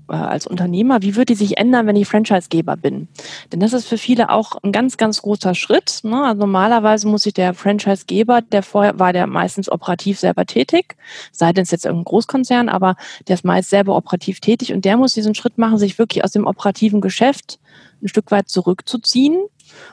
äh, 0.08 0.16
als 0.16 0.46
Unternehmer, 0.46 1.00
wie 1.00 1.16
wird 1.16 1.30
die 1.30 1.34
sich 1.34 1.56
ändern, 1.56 1.86
wenn 1.86 1.96
ich 1.96 2.06
Franchisegeber 2.06 2.76
bin? 2.76 3.08
Denn 3.52 3.60
das 3.60 3.72
ist 3.72 3.86
für 3.86 3.96
viele 3.96 4.28
auch 4.28 4.56
ein 4.62 4.70
ganz, 4.70 4.98
ganz 4.98 5.22
großer 5.22 5.54
Schritt. 5.54 6.00
Ne? 6.02 6.24
Also 6.24 6.40
normalerweise 6.40 7.08
muss 7.08 7.22
sich 7.22 7.32
der 7.32 7.54
Franchisegeber, 7.54 8.42
der 8.42 8.62
vorher 8.62 8.98
war 8.98 9.14
der 9.14 9.26
meistens 9.26 9.72
operativ 9.72 10.18
selber 10.18 10.44
tätig, 10.44 10.96
sei 11.32 11.52
denn 11.52 11.62
es 11.62 11.70
jetzt 11.70 11.86
irgendein 11.86 12.04
Großkonzern, 12.04 12.68
aber 12.68 12.96
der 13.28 13.34
ist 13.34 13.44
meist 13.44 13.70
selber 13.70 13.96
operativ 13.96 14.40
tätig 14.40 14.74
und 14.74 14.84
der 14.84 14.98
muss 14.98 15.14
diesen 15.14 15.34
Schritt 15.34 15.56
machen, 15.56 15.78
sich 15.78 15.98
wirklich 15.98 16.22
aus 16.22 16.32
dem 16.32 16.46
operativen 16.46 17.00
Geschäft 17.00 17.58
ein 18.02 18.08
Stück 18.08 18.30
weit 18.30 18.50
zurückzuziehen 18.50 19.38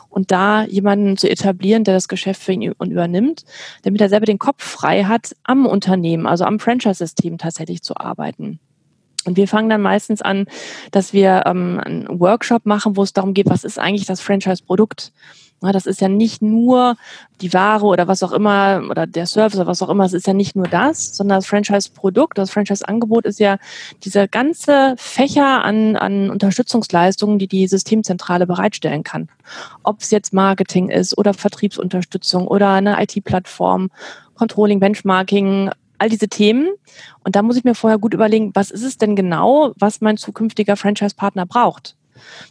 und 0.09 0.31
da 0.31 0.63
jemanden 0.63 1.17
zu 1.17 1.29
etablieren, 1.29 1.83
der 1.83 1.93
das 1.93 2.07
Geschäft 2.07 2.41
für 2.41 2.53
ihn 2.53 2.73
übernimmt, 2.79 3.43
damit 3.83 4.01
er 4.01 4.09
selber 4.09 4.25
den 4.25 4.39
Kopf 4.39 4.63
frei 4.63 5.03
hat, 5.05 5.35
am 5.43 5.65
Unternehmen, 5.65 6.27
also 6.27 6.43
am 6.45 6.59
Franchise-System 6.59 7.37
tatsächlich 7.37 7.81
zu 7.81 7.95
arbeiten. 7.97 8.59
Und 9.25 9.37
wir 9.37 9.47
fangen 9.47 9.69
dann 9.69 9.81
meistens 9.81 10.21
an, 10.21 10.45
dass 10.91 11.13
wir 11.13 11.43
ähm, 11.45 11.79
einen 11.83 12.19
Workshop 12.19 12.65
machen, 12.65 12.97
wo 12.97 13.03
es 13.03 13.13
darum 13.13 13.33
geht, 13.33 13.49
was 13.49 13.63
ist 13.63 13.79
eigentlich 13.79 14.05
das 14.05 14.21
Franchise-Produkt? 14.21 15.11
Das 15.61 15.85
ist 15.85 16.01
ja 16.01 16.07
nicht 16.07 16.41
nur 16.41 16.95
die 17.39 17.53
Ware 17.53 17.85
oder 17.85 18.07
was 18.07 18.23
auch 18.23 18.31
immer 18.31 18.81
oder 18.89 19.05
der 19.05 19.27
Service 19.27 19.59
oder 19.59 19.67
was 19.67 19.83
auch 19.83 19.89
immer. 19.89 20.05
Es 20.05 20.13
ist 20.13 20.25
ja 20.25 20.33
nicht 20.33 20.55
nur 20.55 20.65
das, 20.65 21.15
sondern 21.15 21.37
das 21.37 21.45
Franchise-Produkt, 21.45 22.39
das 22.39 22.49
Franchise-Angebot 22.49 23.25
ist 23.25 23.39
ja 23.39 23.57
dieser 24.03 24.27
ganze 24.27 24.95
Fächer 24.97 25.63
an, 25.63 25.95
an 25.95 26.31
Unterstützungsleistungen, 26.31 27.37
die 27.37 27.47
die 27.47 27.67
Systemzentrale 27.67 28.47
bereitstellen 28.47 29.03
kann. 29.03 29.29
Ob 29.83 30.01
es 30.01 30.09
jetzt 30.09 30.33
Marketing 30.33 30.89
ist 30.89 31.15
oder 31.15 31.35
Vertriebsunterstützung 31.35 32.47
oder 32.47 32.71
eine 32.71 33.01
IT-Plattform, 33.01 33.91
Controlling, 34.33 34.79
Benchmarking, 34.79 35.69
all 36.01 36.09
diese 36.09 36.27
Themen. 36.27 36.69
Und 37.23 37.35
da 37.35 37.43
muss 37.43 37.57
ich 37.57 37.63
mir 37.63 37.75
vorher 37.75 37.99
gut 37.99 38.13
überlegen, 38.13 38.51
was 38.55 38.71
ist 38.71 38.83
es 38.83 38.97
denn 38.97 39.15
genau, 39.15 39.71
was 39.77 40.01
mein 40.01 40.17
zukünftiger 40.17 40.75
Franchise-Partner 40.75 41.45
braucht. 41.45 41.95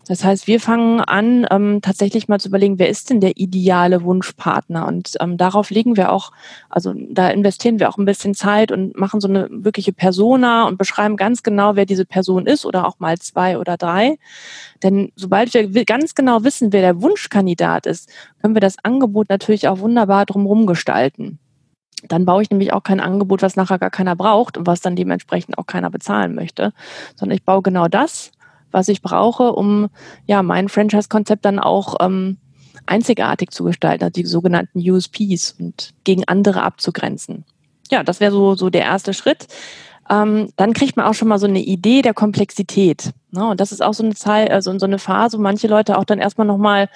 Das 0.06 0.24
heißt, 0.24 0.46
wir 0.46 0.60
fangen 0.60 1.00
an, 1.00 1.46
ähm, 1.50 1.80
tatsächlich 1.80 2.28
mal 2.28 2.40
zu 2.40 2.48
überlegen, 2.48 2.78
wer 2.78 2.88
ist 2.88 3.10
denn 3.10 3.20
der 3.20 3.36
ideale 3.36 4.02
Wunschpartner? 4.02 4.86
Und 4.86 5.16
ähm, 5.20 5.36
darauf 5.36 5.70
legen 5.70 5.96
wir 5.96 6.10
auch, 6.12 6.32
also 6.68 6.92
da 6.94 7.28
investieren 7.28 7.78
wir 7.78 7.88
auch 7.88 7.98
ein 7.98 8.04
bisschen 8.04 8.34
Zeit 8.34 8.72
und 8.72 8.96
machen 8.96 9.20
so 9.20 9.28
eine 9.28 9.48
wirkliche 9.50 9.92
Persona 9.92 10.66
und 10.66 10.78
beschreiben 10.78 11.16
ganz 11.16 11.42
genau, 11.42 11.76
wer 11.76 11.86
diese 11.86 12.04
Person 12.04 12.46
ist 12.46 12.64
oder 12.64 12.86
auch 12.86 12.98
mal 12.98 13.18
zwei 13.18 13.58
oder 13.58 13.76
drei. 13.76 14.18
Denn 14.82 15.12
sobald 15.14 15.54
wir 15.54 15.84
ganz 15.84 16.14
genau 16.14 16.42
wissen, 16.42 16.72
wer 16.72 16.82
der 16.82 17.02
Wunschkandidat 17.02 17.86
ist, 17.86 18.08
können 18.40 18.54
wir 18.54 18.60
das 18.60 18.76
Angebot 18.82 19.28
natürlich 19.28 19.68
auch 19.68 19.78
wunderbar 19.78 20.26
drumherum 20.26 20.66
gestalten 20.66 21.38
dann 22.08 22.24
baue 22.24 22.42
ich 22.42 22.50
nämlich 22.50 22.72
auch 22.72 22.82
kein 22.82 23.00
Angebot, 23.00 23.42
was 23.42 23.56
nachher 23.56 23.78
gar 23.78 23.90
keiner 23.90 24.16
braucht 24.16 24.56
und 24.56 24.66
was 24.66 24.80
dann 24.80 24.96
dementsprechend 24.96 25.58
auch 25.58 25.66
keiner 25.66 25.90
bezahlen 25.90 26.34
möchte, 26.34 26.72
sondern 27.16 27.36
ich 27.36 27.44
baue 27.44 27.62
genau 27.62 27.88
das, 27.88 28.32
was 28.70 28.88
ich 28.88 29.02
brauche, 29.02 29.52
um 29.52 29.88
ja 30.26 30.42
mein 30.42 30.68
Franchise-Konzept 30.68 31.44
dann 31.44 31.58
auch 31.58 31.96
ähm, 32.00 32.38
einzigartig 32.86 33.50
zu 33.50 33.64
gestalten, 33.64 34.04
also 34.04 34.12
die 34.12 34.26
sogenannten 34.26 34.78
USPs 34.78 35.56
und 35.58 35.90
gegen 36.04 36.26
andere 36.26 36.62
abzugrenzen. 36.62 37.44
Ja, 37.90 38.04
das 38.04 38.20
wäre 38.20 38.32
so, 38.32 38.54
so 38.54 38.70
der 38.70 38.82
erste 38.82 39.12
Schritt. 39.14 39.48
Ähm, 40.08 40.50
dann 40.56 40.72
kriegt 40.72 40.96
man 40.96 41.06
auch 41.06 41.14
schon 41.14 41.28
mal 41.28 41.38
so 41.38 41.46
eine 41.46 41.60
Idee 41.60 42.02
der 42.02 42.14
Komplexität. 42.14 43.10
Ne? 43.30 43.48
Und 43.50 43.60
das 43.60 43.72
ist 43.72 43.82
auch 43.82 43.94
so 43.94 44.02
eine 44.02 44.14
Zeit, 44.14 44.50
also 44.50 44.76
so 44.78 44.86
eine 44.86 44.98
Phase, 44.98 45.38
wo 45.38 45.42
manche 45.42 45.68
Leute 45.68 45.98
auch 45.98 46.04
dann 46.04 46.18
erstmal 46.18 46.46
nochmal 46.46 46.88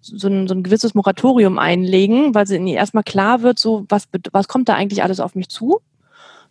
so 0.00 0.28
ein, 0.28 0.48
so 0.48 0.54
ein 0.54 0.62
gewisses 0.62 0.94
Moratorium 0.94 1.58
einlegen, 1.58 2.34
weil 2.34 2.46
sie 2.46 2.56
ihnen 2.56 2.68
erstmal 2.68 3.04
klar 3.04 3.42
wird, 3.42 3.58
so 3.58 3.84
was, 3.88 4.08
was 4.32 4.48
kommt 4.48 4.68
da 4.68 4.74
eigentlich 4.74 5.02
alles 5.02 5.20
auf 5.20 5.34
mich 5.34 5.48
zu? 5.48 5.80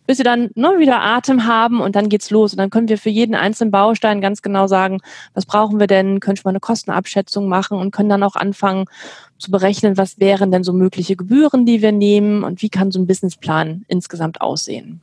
bis 0.06 0.16
sie 0.16 0.24
dann 0.24 0.50
ne, 0.54 0.74
wieder 0.78 1.00
Atem 1.00 1.46
haben 1.46 1.80
und 1.80 1.94
dann 1.94 2.08
geht's 2.08 2.30
los. 2.30 2.52
Und 2.52 2.58
dann 2.58 2.70
können 2.70 2.88
wir 2.88 2.98
für 2.98 3.10
jeden 3.10 3.34
einzelnen 3.34 3.70
Baustein 3.70 4.20
ganz 4.20 4.42
genau 4.42 4.66
sagen, 4.66 4.98
was 5.34 5.46
brauchen 5.46 5.78
wir 5.78 5.86
denn, 5.86 6.20
können 6.20 6.38
wir 6.42 6.48
eine 6.48 6.60
Kostenabschätzung 6.60 7.48
machen 7.48 7.78
und 7.78 7.92
können 7.92 8.08
dann 8.08 8.22
auch 8.22 8.36
anfangen 8.36 8.86
zu 9.38 9.50
berechnen, 9.50 9.96
was 9.96 10.18
wären 10.18 10.50
denn 10.50 10.64
so 10.64 10.72
mögliche 10.72 11.16
Gebühren, 11.16 11.66
die 11.66 11.82
wir 11.82 11.92
nehmen 11.92 12.42
und 12.42 12.62
wie 12.62 12.68
kann 12.68 12.90
so 12.90 12.98
ein 12.98 13.06
Businessplan 13.06 13.84
insgesamt 13.88 14.40
aussehen. 14.40 15.00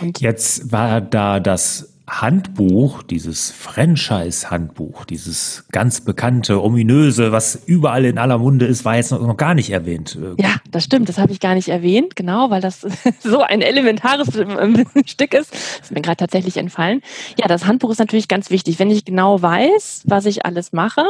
Und 0.00 0.20
Jetzt 0.20 0.72
war 0.72 1.00
da 1.00 1.40
das 1.40 1.92
Handbuch, 2.20 3.02
dieses 3.02 3.50
Franchise-Handbuch, 3.52 5.04
dieses 5.04 5.64
ganz 5.72 6.02
bekannte, 6.02 6.62
ominöse, 6.62 7.32
was 7.32 7.54
überall 7.64 8.04
in 8.04 8.18
aller 8.18 8.38
Munde 8.38 8.66
ist, 8.66 8.84
war 8.84 8.96
jetzt 8.96 9.12
noch, 9.12 9.36
gar 9.36 9.54
nicht 9.54 9.70
erwähnt. 9.70 10.18
Ja, 10.38 10.56
das 10.70 10.84
stimmt, 10.84 11.08
das 11.08 11.18
habe 11.18 11.32
ich 11.32 11.40
gar 11.40 11.54
nicht 11.54 11.68
erwähnt, 11.68 12.14
genau, 12.14 12.50
weil 12.50 12.60
das 12.60 12.86
so 13.20 13.40
ein 13.40 13.62
elementares 13.62 14.28
Stück 15.06 15.32
ist. 15.32 15.52
Das 15.52 15.80
ist 15.84 15.92
mir 15.92 16.02
gerade 16.02 16.18
tatsächlich 16.18 16.58
entfallen. 16.58 17.02
Ja, 17.38 17.46
das 17.46 17.66
Handbuch 17.66 17.90
ist 17.90 17.98
natürlich 17.98 18.28
ganz 18.28 18.50
wichtig. 18.50 18.78
Wenn 18.78 18.90
ich 18.90 19.04
genau 19.04 19.40
weiß, 19.40 20.02
was 20.04 20.26
ich 20.26 20.44
alles 20.44 20.72
mache, 20.72 21.04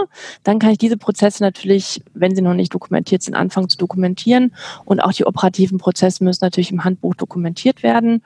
dann 0.44 0.60
kann 0.60 0.70
ich 0.70 0.78
diese 0.78 0.98
Prozesse 0.98 1.42
natürlich, 1.42 2.02
wenn 2.14 2.36
sie 2.36 2.42
noch 2.42 2.54
nicht 2.54 2.72
dokumentiert 2.72 3.22
sind, 3.22 3.34
anfangen 3.34 3.68
zu 3.68 3.78
dokumentieren. 3.78 4.52
Und 4.84 5.00
auch 5.00 5.12
die 5.12 5.24
operativen 5.24 5.78
Prozesse 5.78 6.22
müssen 6.22 6.44
natürlich 6.44 6.70
im 6.70 6.84
Handbuch 6.84 7.14
dokumentiert 7.14 7.82
werden. 7.82 8.22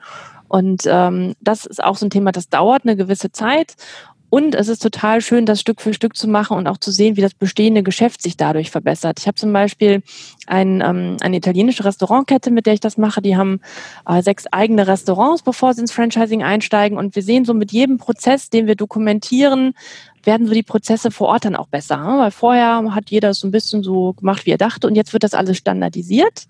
Und 0.47 0.83
ähm, 0.85 1.33
das 1.41 1.65
ist 1.65 1.83
auch 1.83 1.97
so 1.97 2.05
ein 2.05 2.09
Thema, 2.09 2.31
das 2.31 2.49
dauert 2.49 2.83
eine 2.83 2.95
gewisse 2.95 3.31
Zeit. 3.31 3.75
Und 4.29 4.55
es 4.55 4.67
ist 4.67 4.81
total 4.83 5.21
schön, 5.21 5.45
das 5.45 5.61
Stück 5.61 5.79
für 5.79 5.93
Stück 5.93 6.17
zu 6.17 6.27
machen 6.27 6.57
und 6.57 6.67
auch 6.67 6.77
zu 6.77 6.91
sehen, 6.91 7.15
wie 7.15 7.21
das 7.21 7.33
bestehende 7.33 7.81
Geschäft 7.81 8.21
sich 8.21 8.35
dadurch 8.35 8.71
verbessert. 8.71 9.19
Ich 9.19 9.27
habe 9.27 9.35
zum 9.35 9.53
Beispiel 9.53 10.03
ein, 10.47 10.81
ähm, 10.81 11.15
eine 11.21 11.37
italienische 11.37 11.85
Restaurantkette, 11.85 12.51
mit 12.51 12.65
der 12.65 12.73
ich 12.73 12.81
das 12.81 12.97
mache. 12.97 13.21
Die 13.21 13.37
haben 13.37 13.61
äh, 14.05 14.21
sechs 14.21 14.45
eigene 14.47 14.85
Restaurants, 14.85 15.43
bevor 15.43 15.73
sie 15.73 15.81
ins 15.81 15.93
Franchising 15.93 16.43
einsteigen. 16.43 16.97
Und 16.97 17.15
wir 17.15 17.23
sehen 17.23 17.45
so 17.45 17.53
mit 17.53 17.71
jedem 17.71 17.99
Prozess, 17.99 18.49
den 18.49 18.67
wir 18.67 18.75
dokumentieren, 18.75 19.73
werden 20.23 20.45
so 20.45 20.53
die 20.53 20.63
Prozesse 20.63 21.09
vor 21.09 21.29
Ort 21.29 21.45
dann 21.45 21.55
auch 21.55 21.67
besser. 21.67 21.95
Ne? 21.95 22.19
Weil 22.19 22.31
vorher 22.31 22.93
hat 22.93 23.09
jeder 23.09 23.33
so 23.33 23.47
ein 23.47 23.51
bisschen 23.51 23.81
so 23.81 24.11
gemacht, 24.11 24.45
wie 24.45 24.51
er 24.51 24.57
dachte. 24.57 24.87
Und 24.87 24.95
jetzt 24.95 25.13
wird 25.13 25.23
das 25.23 25.33
alles 25.33 25.55
standardisiert, 25.55 26.47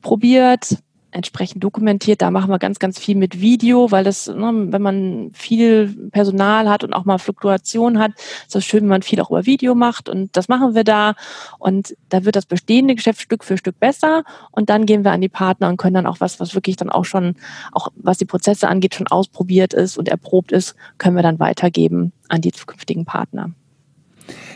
probiert, 0.00 0.78
entsprechend 1.12 1.62
dokumentiert. 1.62 2.22
Da 2.22 2.30
machen 2.30 2.50
wir 2.50 2.58
ganz, 2.58 2.78
ganz 2.78 2.98
viel 2.98 3.16
mit 3.16 3.40
Video, 3.40 3.90
weil 3.90 4.02
das, 4.02 4.26
ne, 4.26 4.66
wenn 4.68 4.82
man 4.82 5.30
viel 5.34 6.10
Personal 6.10 6.68
hat 6.68 6.82
und 6.84 6.92
auch 6.92 7.04
mal 7.04 7.18
Fluktuation 7.18 7.98
hat, 7.98 8.12
ist 8.16 8.54
das 8.54 8.64
schön, 8.64 8.82
wenn 8.82 8.88
man 8.88 9.02
viel 9.02 9.20
auch 9.20 9.30
über 9.30 9.46
Video 9.46 9.74
macht. 9.74 10.08
Und 10.08 10.36
das 10.36 10.48
machen 10.48 10.74
wir 10.74 10.84
da. 10.84 11.14
Und 11.58 11.96
da 12.08 12.24
wird 12.24 12.36
das 12.36 12.46
bestehende 12.46 12.94
Geschäft 12.94 13.20
Stück 13.20 13.44
für 13.44 13.56
Stück 13.56 13.78
besser. 13.78 14.24
Und 14.50 14.70
dann 14.70 14.86
gehen 14.86 15.04
wir 15.04 15.12
an 15.12 15.20
die 15.20 15.28
Partner 15.28 15.68
und 15.68 15.76
können 15.76 15.94
dann 15.94 16.06
auch 16.06 16.20
was, 16.20 16.40
was 16.40 16.54
wirklich 16.54 16.76
dann 16.76 16.90
auch 16.90 17.04
schon, 17.04 17.36
auch 17.72 17.88
was 17.94 18.18
die 18.18 18.24
Prozesse 18.24 18.68
angeht, 18.68 18.94
schon 18.94 19.06
ausprobiert 19.06 19.74
ist 19.74 19.98
und 19.98 20.08
erprobt 20.08 20.52
ist, 20.52 20.74
können 20.98 21.16
wir 21.16 21.22
dann 21.22 21.38
weitergeben 21.38 22.12
an 22.28 22.40
die 22.40 22.52
zukünftigen 22.52 23.04
Partner. 23.04 23.52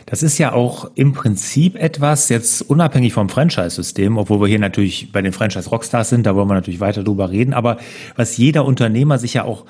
Das 0.06 0.22
ist 0.22 0.38
ja 0.38 0.52
auch 0.52 0.90
im 0.94 1.12
Prinzip 1.12 1.74
etwas, 1.76 2.28
jetzt 2.28 2.62
unabhängig 2.62 3.12
vom 3.12 3.28
Franchise-System, 3.28 4.18
obwohl 4.18 4.40
wir 4.40 4.46
hier 4.46 4.60
natürlich 4.60 5.10
bei 5.10 5.20
den 5.20 5.32
Franchise-Rockstars 5.32 6.10
sind, 6.10 6.26
da 6.26 6.36
wollen 6.36 6.48
wir 6.48 6.54
natürlich 6.54 6.80
weiter 6.80 7.02
drüber 7.02 7.30
reden, 7.30 7.52
aber 7.52 7.78
was 8.14 8.36
jeder 8.36 8.64
Unternehmer 8.64 9.18
sich 9.18 9.34
ja 9.34 9.44
auch 9.44 9.64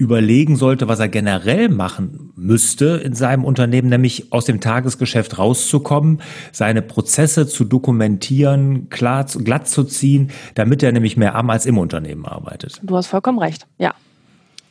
überlegen 0.00 0.56
sollte, 0.56 0.88
was 0.88 0.98
er 0.98 1.08
generell 1.08 1.68
machen 1.68 2.32
müsste 2.34 3.02
in 3.04 3.12
seinem 3.12 3.44
Unternehmen, 3.44 3.90
nämlich 3.90 4.32
aus 4.32 4.46
dem 4.46 4.60
Tagesgeschäft 4.60 5.38
rauszukommen, 5.38 6.22
seine 6.52 6.80
Prozesse 6.80 7.46
zu 7.46 7.66
dokumentieren, 7.66 8.88
klar, 8.88 9.26
glatt 9.26 9.68
zu 9.68 9.84
ziehen, 9.84 10.30
damit 10.54 10.82
er 10.82 10.92
nämlich 10.92 11.18
mehr 11.18 11.34
am 11.34 11.50
als 11.50 11.66
im 11.66 11.76
Unternehmen 11.76 12.24
arbeitet. 12.24 12.80
Du 12.82 12.96
hast 12.96 13.08
vollkommen 13.08 13.38
recht, 13.38 13.66
ja. 13.76 13.92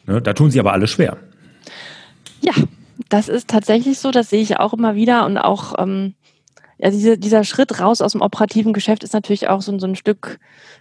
Ne, 0.08 0.20
da 0.20 0.34
tun 0.34 0.50
sie 0.50 0.60
aber 0.60 0.74
alle 0.74 0.88
schwer. 0.88 1.18
Das 3.10 3.28
ist 3.28 3.50
tatsächlich 3.50 4.00
so, 4.00 4.12
das 4.12 4.30
sehe 4.30 4.42
ich 4.42 4.60
auch 4.60 4.74
immer 4.74 4.96
wieder 4.96 5.26
und 5.26 5.38
auch 5.38 5.74
ähm, 5.80 6.14
ja, 6.80 6.90
diese, 6.90 7.18
dieser 7.18 7.44
Schritt 7.44 7.80
raus 7.80 8.02
aus 8.02 8.14
dem 8.14 8.22
operativen 8.22 8.72
Geschäft 8.72 9.04
ist 9.04 9.14
natürlich 9.14 9.50
auch 9.50 9.62
so, 9.62 9.78
so 9.80 9.88
ein 9.88 9.96
Stück 9.96 10.40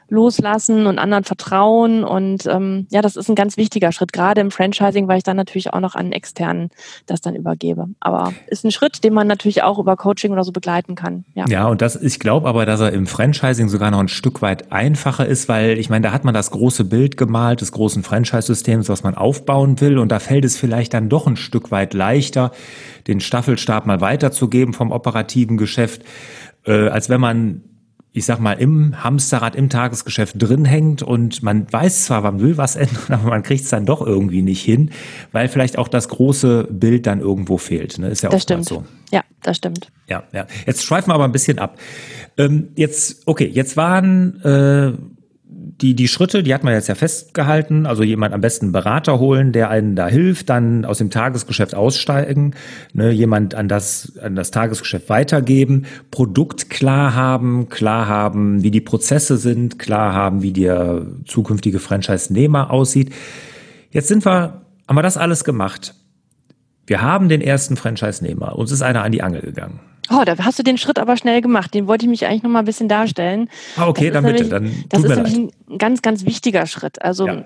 loslassen 0.08 0.86
und 0.86 0.98
anderen 0.98 1.24
vertrauen. 1.24 2.04
Und 2.04 2.46
ähm, 2.46 2.86
ja, 2.90 3.02
das 3.02 3.16
ist 3.16 3.28
ein 3.28 3.34
ganz 3.34 3.56
wichtiger 3.56 3.92
Schritt, 3.92 4.12
gerade 4.12 4.40
im 4.40 4.50
Franchising, 4.50 5.08
weil 5.08 5.18
ich 5.18 5.24
dann 5.24 5.36
natürlich 5.36 5.72
auch 5.72 5.80
noch 5.80 5.94
an 5.94 6.12
externen 6.12 6.70
das 7.06 7.20
dann 7.20 7.34
übergebe. 7.34 7.88
Aber 8.00 8.32
ist 8.46 8.64
ein 8.64 8.70
Schritt, 8.70 9.04
den 9.04 9.12
man 9.12 9.26
natürlich 9.26 9.62
auch 9.62 9.78
über 9.78 9.96
Coaching 9.96 10.32
oder 10.32 10.44
so 10.44 10.52
begleiten 10.52 10.94
kann. 10.94 11.24
Ja, 11.34 11.44
ja 11.48 11.66
und 11.66 11.82
das, 11.82 11.96
ich 11.96 12.20
glaube 12.20 12.48
aber, 12.48 12.64
dass 12.64 12.80
er 12.80 12.92
im 12.92 13.06
Franchising 13.06 13.68
sogar 13.68 13.90
noch 13.90 14.00
ein 14.00 14.08
Stück 14.08 14.40
weit 14.40 14.72
einfacher 14.72 15.26
ist, 15.26 15.48
weil 15.48 15.78
ich 15.78 15.90
meine, 15.90 16.06
da 16.06 16.12
hat 16.12 16.24
man 16.24 16.32
das 16.32 16.50
große 16.52 16.84
Bild 16.84 17.16
gemalt 17.16 17.60
des 17.60 17.72
großen 17.72 18.02
Franchise-Systems, 18.02 18.88
was 18.88 19.02
man 19.02 19.14
aufbauen 19.14 19.80
will. 19.80 19.98
Und 19.98 20.10
da 20.10 20.20
fällt 20.20 20.44
es 20.44 20.56
vielleicht 20.56 20.94
dann 20.94 21.08
doch 21.08 21.26
ein 21.26 21.36
Stück 21.36 21.70
weit 21.70 21.92
leichter, 21.92 22.52
den 23.08 23.20
Staffelstab 23.20 23.86
mal 23.86 24.00
weiterzugeben 24.00 24.74
vom 24.74 24.92
operativen 24.92 25.56
Geschäft, 25.56 26.02
äh, 26.64 26.88
als 26.88 27.08
wenn 27.08 27.20
man 27.20 27.62
ich 28.12 28.24
sag 28.24 28.40
mal, 28.40 28.54
im 28.54 29.04
Hamsterrad, 29.04 29.54
im 29.54 29.68
Tagesgeschäft 29.68 30.34
drin 30.38 30.64
hängt 30.64 31.02
und 31.02 31.42
man 31.42 31.70
weiß 31.72 32.06
zwar, 32.06 32.22
man 32.22 32.40
will 32.40 32.56
was 32.56 32.74
ändern, 32.74 33.04
aber 33.08 33.30
man 33.30 33.42
kriegt 33.42 33.64
es 33.64 33.70
dann 33.70 33.86
doch 33.86 34.04
irgendwie 34.04 34.42
nicht 34.42 34.62
hin, 34.62 34.90
weil 35.30 35.48
vielleicht 35.48 35.78
auch 35.78 35.88
das 35.88 36.08
große 36.08 36.68
Bild 36.70 37.06
dann 37.06 37.20
irgendwo 37.20 37.58
fehlt. 37.58 37.98
Ne? 37.98 38.08
Ist 38.08 38.22
ja 38.22 38.30
das 38.30 38.42
stimmt. 38.42 38.64
so. 38.64 38.84
Ja, 39.12 39.22
das 39.42 39.58
stimmt. 39.58 39.92
Ja, 40.08 40.24
ja. 40.32 40.46
Jetzt 40.66 40.84
schweifen 40.84 41.10
wir 41.10 41.14
aber 41.14 41.24
ein 41.24 41.32
bisschen 41.32 41.58
ab. 41.58 41.78
Ähm, 42.36 42.70
jetzt, 42.76 43.22
okay, 43.26 43.46
jetzt 43.46 43.76
waren 43.76 44.42
äh, 44.42 44.92
die, 45.80 45.94
die 45.94 46.08
Schritte, 46.08 46.42
die 46.42 46.52
hat 46.52 46.64
man 46.64 46.72
jetzt 46.74 46.88
ja 46.88 46.96
festgehalten, 46.96 47.86
also 47.86 48.02
jemand 48.02 48.34
am 48.34 48.40
besten 48.40 48.66
einen 48.66 48.72
Berater 48.72 49.20
holen, 49.20 49.52
der 49.52 49.70
einen 49.70 49.94
da 49.94 50.08
hilft, 50.08 50.48
dann 50.48 50.84
aus 50.84 50.98
dem 50.98 51.10
Tagesgeschäft 51.10 51.74
aussteigen, 51.74 52.54
ne, 52.92 53.10
jemand 53.10 53.54
an 53.54 53.68
das, 53.68 54.18
an 54.20 54.34
das 54.34 54.50
Tagesgeschäft 54.50 55.08
weitergeben, 55.08 55.86
Produkt 56.10 56.68
klar 56.68 57.14
haben, 57.14 57.68
klar 57.68 58.08
haben, 58.08 58.64
wie 58.64 58.72
die 58.72 58.80
Prozesse 58.80 59.36
sind, 59.36 59.78
klar 59.78 60.14
haben, 60.14 60.42
wie 60.42 60.52
der 60.52 61.06
zukünftige 61.26 61.78
Franchise-Nehmer 61.78 62.72
aussieht. 62.72 63.14
Jetzt 63.90 64.08
sind 64.08 64.26
wir, 64.26 64.62
haben 64.88 64.96
wir 64.96 65.02
das 65.02 65.16
alles 65.16 65.44
gemacht. 65.44 65.94
Wir 66.86 67.02
haben 67.02 67.28
den 67.28 67.40
ersten 67.40 67.76
Franchise-Nehmer. 67.76 68.56
Uns 68.56 68.72
ist 68.72 68.82
einer 68.82 69.04
an 69.04 69.12
die 69.12 69.22
Angel 69.22 69.42
gegangen. 69.42 69.78
Oh, 70.10 70.22
da 70.24 70.36
hast 70.38 70.58
du 70.58 70.62
den 70.62 70.78
Schritt 70.78 70.98
aber 70.98 71.16
schnell 71.16 71.40
gemacht. 71.40 71.74
Den 71.74 71.86
wollte 71.86 72.06
ich 72.06 72.10
mich 72.10 72.26
eigentlich 72.26 72.42
noch 72.42 72.50
mal 72.50 72.60
ein 72.60 72.64
bisschen 72.64 72.88
darstellen. 72.88 73.48
Ah, 73.76 73.88
okay, 73.88 74.10
dann 74.10 74.24
bitte. 74.24 74.44
Dann 74.44 74.84
das 74.88 75.04
ist 75.04 75.16
nämlich 75.16 75.36
ein 75.36 75.78
ganz, 75.78 76.02
ganz 76.02 76.24
wichtiger 76.24 76.66
Schritt. 76.66 77.02
Also 77.02 77.26
ja. 77.26 77.44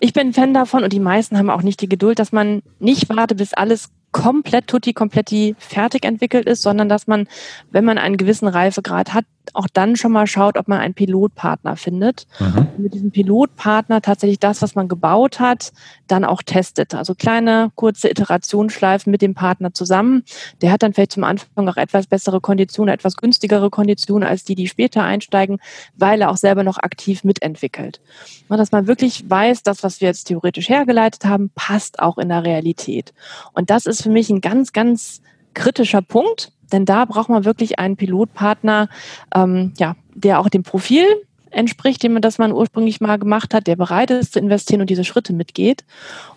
ich 0.00 0.12
bin 0.12 0.32
Fan 0.32 0.54
davon 0.54 0.84
und 0.84 0.92
die 0.92 1.00
meisten 1.00 1.38
haben 1.38 1.50
auch 1.50 1.62
nicht 1.62 1.80
die 1.80 1.88
Geduld, 1.88 2.18
dass 2.18 2.32
man 2.32 2.62
nicht 2.78 3.08
wartet, 3.08 3.38
bis 3.38 3.54
alles 3.54 3.90
komplett 4.12 4.68
tutti 4.68 4.92
kompletti 4.92 5.56
fertig 5.58 6.04
entwickelt 6.04 6.46
ist, 6.46 6.62
sondern 6.62 6.88
dass 6.88 7.06
man, 7.06 7.26
wenn 7.72 7.84
man 7.84 7.98
einen 7.98 8.16
gewissen 8.16 8.46
Reifegrad 8.46 9.12
hat, 9.12 9.24
auch 9.54 9.68
dann 9.72 9.96
schon 9.96 10.12
mal 10.12 10.26
schaut, 10.26 10.58
ob 10.58 10.68
man 10.68 10.80
einen 10.80 10.94
Pilotpartner 10.94 11.76
findet. 11.76 12.26
Mhm. 12.38 12.58
Und 12.58 12.78
mit 12.78 12.94
diesem 12.94 13.10
Pilotpartner 13.10 14.02
tatsächlich 14.02 14.38
das, 14.38 14.62
was 14.62 14.74
man 14.74 14.88
gebaut 14.88 15.40
hat, 15.40 15.72
dann 16.06 16.24
auch 16.24 16.42
testet. 16.42 16.94
Also 16.94 17.14
kleine, 17.14 17.70
kurze 17.74 18.10
Iterationsschleifen 18.10 19.10
mit 19.10 19.22
dem 19.22 19.34
Partner 19.34 19.72
zusammen. 19.72 20.24
Der 20.60 20.72
hat 20.72 20.82
dann 20.82 20.92
vielleicht 20.92 21.12
zum 21.12 21.24
Anfang 21.24 21.68
auch 21.68 21.76
etwas 21.76 22.06
bessere 22.06 22.40
Konditionen, 22.40 22.92
etwas 22.92 23.16
günstigere 23.16 23.70
Konditionen 23.70 24.28
als 24.28 24.44
die, 24.44 24.54
die 24.54 24.68
später 24.68 25.02
einsteigen, 25.02 25.58
weil 25.96 26.20
er 26.20 26.30
auch 26.30 26.36
selber 26.36 26.64
noch 26.64 26.78
aktiv 26.78 27.24
mitentwickelt. 27.24 28.00
Und 28.48 28.58
dass 28.58 28.72
man 28.72 28.86
wirklich 28.86 29.28
weiß, 29.28 29.62
das, 29.62 29.82
was 29.82 30.00
wir 30.00 30.08
jetzt 30.08 30.24
theoretisch 30.24 30.68
hergeleitet 30.68 31.24
haben, 31.24 31.50
passt 31.54 32.00
auch 32.00 32.18
in 32.18 32.28
der 32.28 32.44
Realität. 32.44 33.14
Und 33.52 33.70
das 33.70 33.86
ist 33.86 34.02
für 34.02 34.10
mich 34.10 34.30
ein 34.30 34.40
ganz, 34.40 34.72
ganz 34.72 35.22
kritischer 35.54 36.02
Punkt, 36.02 36.52
denn 36.74 36.84
da 36.84 37.04
braucht 37.04 37.28
man 37.28 37.44
wirklich 37.44 37.78
einen 37.78 37.96
Pilotpartner, 37.96 38.88
ähm, 39.34 39.72
ja, 39.78 39.94
der 40.14 40.40
auch 40.40 40.48
dem 40.48 40.64
Profil 40.64 41.06
entspricht, 41.52 42.02
dem 42.02 42.20
das 42.20 42.38
man 42.38 42.52
ursprünglich 42.52 43.00
mal 43.00 43.16
gemacht 43.16 43.54
hat, 43.54 43.68
der 43.68 43.76
bereit 43.76 44.10
ist 44.10 44.32
zu 44.32 44.40
investieren 44.40 44.80
und 44.80 44.90
diese 44.90 45.04
Schritte 45.04 45.32
mitgeht. 45.32 45.84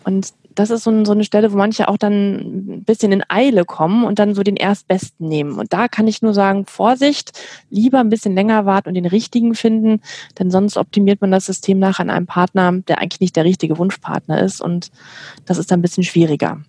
Und 0.03 0.33
das 0.53 0.69
ist 0.69 0.83
so 0.83 0.91
eine 0.91 1.23
Stelle, 1.23 1.51
wo 1.51 1.57
manche 1.57 1.87
auch 1.87 1.97
dann 1.97 2.35
ein 2.35 2.83
bisschen 2.83 3.11
in 3.11 3.23
Eile 3.29 3.65
kommen 3.65 4.05
und 4.05 4.19
dann 4.19 4.35
so 4.35 4.43
den 4.43 4.55
Erstbesten 4.55 5.27
nehmen. 5.27 5.57
Und 5.57 5.73
da 5.73 5.87
kann 5.87 6.07
ich 6.07 6.21
nur 6.21 6.33
sagen, 6.35 6.65
Vorsicht, 6.67 7.31
lieber 7.71 7.99
ein 7.99 8.09
bisschen 8.09 8.35
länger 8.35 8.65
warten 8.65 8.89
und 8.89 8.95
den 8.95 9.05
richtigen 9.05 9.55
finden, 9.55 10.01
denn 10.37 10.51
sonst 10.51 10.77
optimiert 10.77 11.21
man 11.21 11.31
das 11.31 11.45
System 11.45 11.79
nach 11.79 11.99
an 11.99 12.09
einem 12.11 12.27
Partner, 12.27 12.71
der 12.87 12.99
eigentlich 12.99 13.21
nicht 13.21 13.35
der 13.35 13.43
richtige 13.43 13.77
Wunschpartner 13.77 14.41
ist. 14.41 14.61
Und 14.61 14.91
das 15.45 15.57
ist 15.57 15.71
dann 15.71 15.79
ein 15.79 15.83
bisschen 15.83 16.03
schwieriger. 16.03 16.61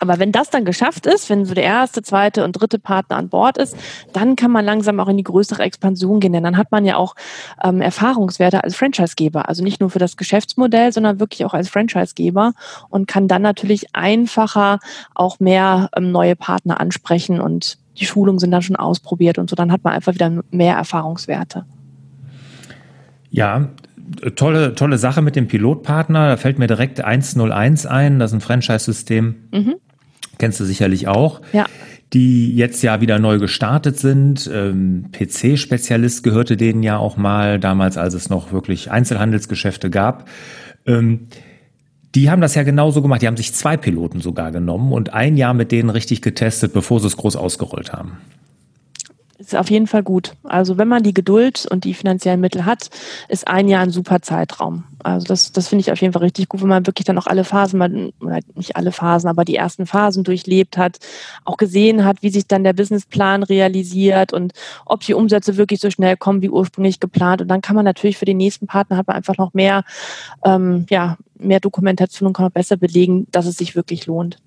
Aber 0.00 0.18
wenn 0.18 0.32
das 0.32 0.50
dann 0.50 0.64
geschafft 0.64 1.06
ist, 1.06 1.28
wenn 1.28 1.44
so 1.44 1.54
der 1.54 1.64
erste, 1.64 2.02
zweite 2.02 2.44
und 2.44 2.52
dritte 2.52 2.78
Partner 2.78 3.16
an 3.16 3.28
Bord 3.28 3.58
ist, 3.58 3.76
dann 4.12 4.36
kann 4.36 4.50
man 4.50 4.64
langsam 4.64 5.00
auch 5.00 5.08
in 5.08 5.16
die 5.16 5.24
größere 5.24 5.62
Expansion 5.62 6.20
gehen. 6.20 6.32
Denn 6.32 6.44
dann 6.44 6.56
hat 6.56 6.70
man 6.70 6.84
ja 6.84 6.96
auch 6.96 7.14
ähm, 7.62 7.80
Erfahrungswerte 7.80 8.62
als 8.62 8.76
Franchisegeber. 8.76 9.48
Also 9.48 9.64
nicht 9.64 9.80
nur 9.80 9.90
für 9.90 9.98
das 9.98 10.16
Geschäftsmodell, 10.16 10.92
sondern 10.92 11.20
wirklich 11.20 11.44
auch 11.44 11.54
als 11.54 11.68
Franchisegeber 11.68 12.52
und 12.88 13.08
kann 13.08 13.28
dann 13.28 13.42
natürlich 13.42 13.94
einfacher 13.94 14.78
auch 15.14 15.40
mehr 15.40 15.90
ähm, 15.96 16.12
neue 16.12 16.36
Partner 16.36 16.80
ansprechen 16.80 17.40
und 17.40 17.78
die 17.98 18.06
Schulungen 18.06 18.38
sind 18.38 18.52
dann 18.52 18.62
schon 18.62 18.76
ausprobiert 18.76 19.38
und 19.38 19.50
so. 19.50 19.56
Dann 19.56 19.72
hat 19.72 19.82
man 19.82 19.92
einfach 19.92 20.14
wieder 20.14 20.30
mehr 20.52 20.76
Erfahrungswerte. 20.76 21.64
Ja, 23.30 23.70
tolle, 24.36 24.76
tolle 24.76 24.98
Sache 24.98 25.20
mit 25.20 25.34
dem 25.34 25.48
Pilotpartner. 25.48 26.28
Da 26.28 26.36
fällt 26.36 26.60
mir 26.60 26.68
direkt 26.68 27.00
101 27.00 27.86
ein. 27.86 28.20
Das 28.20 28.30
ist 28.30 28.36
ein 28.36 28.40
Franchise-System. 28.40 29.34
Mhm 29.50 29.74
kennst 30.38 30.60
du 30.60 30.64
sicherlich 30.64 31.08
auch. 31.08 31.40
Ja. 31.52 31.66
Die 32.14 32.54
jetzt 32.56 32.82
ja 32.82 33.00
wieder 33.00 33.18
neu 33.18 33.38
gestartet 33.38 33.98
sind. 33.98 34.50
Ähm, 34.52 35.06
PC-Spezialist 35.12 36.22
gehörte 36.22 36.56
denen 36.56 36.82
ja 36.82 36.96
auch 36.96 37.16
mal, 37.16 37.58
damals, 37.58 37.98
als 37.98 38.14
es 38.14 38.30
noch 38.30 38.50
wirklich 38.50 38.90
Einzelhandelsgeschäfte 38.90 39.90
gab. 39.90 40.28
Ähm, 40.86 41.28
die 42.14 42.30
haben 42.30 42.40
das 42.40 42.54
ja 42.54 42.62
genauso 42.62 43.02
gemacht. 43.02 43.20
Die 43.20 43.26
haben 43.26 43.36
sich 43.36 43.52
zwei 43.52 43.76
Piloten 43.76 44.22
sogar 44.22 44.52
genommen 44.52 44.92
und 44.92 45.12
ein 45.12 45.36
Jahr 45.36 45.52
mit 45.52 45.70
denen 45.70 45.90
richtig 45.90 46.22
getestet, 46.22 46.72
bevor 46.72 47.00
sie 47.00 47.06
es 47.08 47.16
groß 47.18 47.36
ausgerollt 47.36 47.92
haben 47.92 48.16
ist 49.38 49.54
auf 49.54 49.70
jeden 49.70 49.86
Fall 49.86 50.02
gut. 50.02 50.32
Also 50.42 50.78
wenn 50.78 50.88
man 50.88 51.04
die 51.04 51.14
Geduld 51.14 51.66
und 51.70 51.84
die 51.84 51.94
finanziellen 51.94 52.40
Mittel 52.40 52.64
hat, 52.64 52.90
ist 53.28 53.46
ein 53.46 53.68
Jahr 53.68 53.82
ein 53.82 53.90
super 53.90 54.20
Zeitraum. 54.20 54.84
Also 55.02 55.26
das, 55.26 55.52
das 55.52 55.68
finde 55.68 55.82
ich 55.82 55.92
auf 55.92 56.00
jeden 56.00 56.12
Fall 56.12 56.22
richtig 56.22 56.48
gut, 56.48 56.60
wenn 56.60 56.68
man 56.68 56.86
wirklich 56.86 57.04
dann 57.04 57.18
auch 57.18 57.28
alle 57.28 57.44
Phasen, 57.44 58.12
oder 58.20 58.40
nicht 58.56 58.74
alle 58.74 58.90
Phasen, 58.90 59.30
aber 59.30 59.44
die 59.44 59.54
ersten 59.54 59.86
Phasen 59.86 60.24
durchlebt 60.24 60.76
hat, 60.76 60.98
auch 61.44 61.56
gesehen 61.56 62.04
hat, 62.04 62.22
wie 62.22 62.30
sich 62.30 62.48
dann 62.48 62.64
der 62.64 62.72
Businessplan 62.72 63.44
realisiert 63.44 64.32
und 64.32 64.52
ob 64.84 65.00
die 65.00 65.14
Umsätze 65.14 65.56
wirklich 65.56 65.80
so 65.80 65.90
schnell 65.90 66.16
kommen 66.16 66.42
wie 66.42 66.50
ursprünglich 66.50 66.98
geplant. 66.98 67.40
Und 67.40 67.48
dann 67.48 67.60
kann 67.60 67.76
man 67.76 67.84
natürlich 67.84 68.18
für 68.18 68.24
den 68.24 68.38
nächsten 68.38 68.66
Partner 68.66 68.96
hat 68.96 69.06
man 69.06 69.16
einfach 69.16 69.38
noch 69.38 69.54
mehr, 69.54 69.84
ähm, 70.44 70.86
ja, 70.90 71.16
mehr 71.38 71.60
Dokumentation 71.60 72.26
und 72.26 72.32
kann 72.32 72.46
auch 72.46 72.50
besser 72.50 72.76
belegen, 72.76 73.28
dass 73.30 73.46
es 73.46 73.56
sich 73.56 73.76
wirklich 73.76 74.06
lohnt 74.06 74.38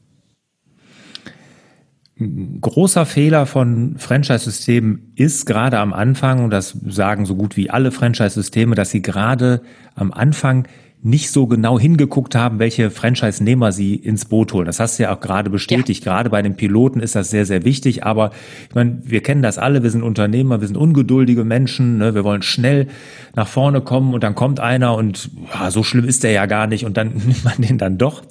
großer 2.61 3.05
Fehler 3.05 3.45
von 3.45 3.95
Franchise-Systemen 3.97 5.13
ist 5.15 5.45
gerade 5.45 5.79
am 5.79 5.93
Anfang, 5.93 6.43
und 6.43 6.51
das 6.51 6.77
sagen 6.87 7.25
so 7.25 7.35
gut 7.35 7.57
wie 7.57 7.69
alle 7.69 7.91
Franchise-Systeme, 7.91 8.75
dass 8.75 8.91
sie 8.91 9.01
gerade 9.01 9.61
am 9.95 10.11
Anfang 10.11 10.67
nicht 11.03 11.31
so 11.31 11.47
genau 11.47 11.79
hingeguckt 11.79 12.35
haben, 12.35 12.59
welche 12.59 12.91
Franchise-Nehmer 12.91 13.71
sie 13.71 13.95
ins 13.95 14.25
Boot 14.25 14.53
holen. 14.53 14.67
Das 14.67 14.79
hast 14.79 14.99
du 14.99 15.03
ja 15.03 15.15
auch 15.15 15.19
gerade 15.19 15.49
bestätigt. 15.49 16.05
Ja. 16.05 16.11
Gerade 16.11 16.29
bei 16.29 16.43
den 16.43 16.55
Piloten 16.55 16.99
ist 16.99 17.15
das 17.15 17.31
sehr, 17.31 17.45
sehr 17.45 17.65
wichtig. 17.65 18.03
Aber 18.03 18.31
ich 18.69 18.75
meine, 18.75 18.99
wir 19.03 19.23
kennen 19.23 19.41
das 19.41 19.57
alle. 19.57 19.81
Wir 19.81 19.89
sind 19.89 20.03
Unternehmer, 20.03 20.61
wir 20.61 20.67
sind 20.67 20.77
ungeduldige 20.77 21.43
Menschen. 21.43 21.97
Ne? 21.97 22.13
Wir 22.13 22.23
wollen 22.23 22.43
schnell 22.43 22.87
nach 23.35 23.47
vorne 23.47 23.81
kommen 23.81 24.13
und 24.13 24.23
dann 24.23 24.35
kommt 24.35 24.59
einer 24.59 24.95
und 24.95 25.31
ja, 25.53 25.71
so 25.71 25.81
schlimm 25.81 26.05
ist 26.05 26.23
der 26.23 26.31
ja 26.31 26.45
gar 26.45 26.67
nicht 26.67 26.85
und 26.85 26.97
dann 26.97 27.13
nimmt 27.25 27.43
man 27.43 27.55
den 27.57 27.79
dann 27.79 27.97
doch. 27.97 28.21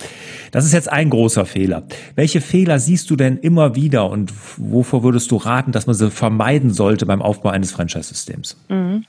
Das 0.51 0.65
ist 0.65 0.73
jetzt 0.73 0.91
ein 0.91 1.11
großer 1.11 1.47
Fehler. 1.47 1.85
Welche 2.15 2.41
Fehler 2.41 2.79
siehst 2.79 3.11
du 3.11 3.17
denn 3.17 3.39
immer 3.39 3.75
wieder 3.75 4.11
und 4.11 4.33
wovor 4.57 5.03
würdest 5.03 5.31
du 5.31 5.37
raten, 5.37 5.73
dass 5.73 5.87
man 5.87 5.95
sie 5.95 6.11
vermeiden 6.11 6.73
sollte 6.73 7.07
beim 7.07 7.23
Aufbau 7.23 7.51
eines 7.51 7.73
Franchise-Systems? 7.73 8.57
Mhm. 8.69 9.05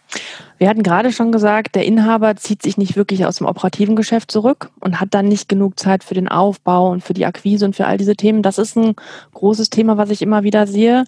Wir 0.58 0.70
hatten 0.70 0.84
gerade 0.84 1.12
schon 1.12 1.32
gesagt, 1.32 1.76
der 1.76 1.86
Inhaber 1.86 2.36
zieht 2.36 2.62
sich 2.62 2.78
nicht 2.78 2.96
wirklich 2.96 3.26
aus 3.26 3.38
dem 3.38 3.48
operativen 3.48 3.96
Geschäft 3.96 4.30
zurück 4.30 4.70
und 4.80 5.00
hat 5.00 5.10
dann 5.12 5.28
nicht 5.28 5.50
genug 5.50 5.80
Zeit 5.80 6.04
für 6.04 6.14
den 6.14 6.28
Aufbau 6.28 6.92
und 6.92 7.04
für 7.04 7.14
die 7.14 7.26
Akquise 7.26 7.66
und 7.66 7.76
für 7.76 7.88
all 7.88 7.98
diese 7.98 8.16
Themen. 8.16 8.44
Das 8.44 8.58
ist 8.58 8.78
ein 8.78 8.96
großes 9.34 9.72
Thema, 9.72 9.98
was 9.98 10.12
ich 10.12 10.22
immer 10.22 10.44
wieder 10.44 10.68
sehe. 10.68 11.06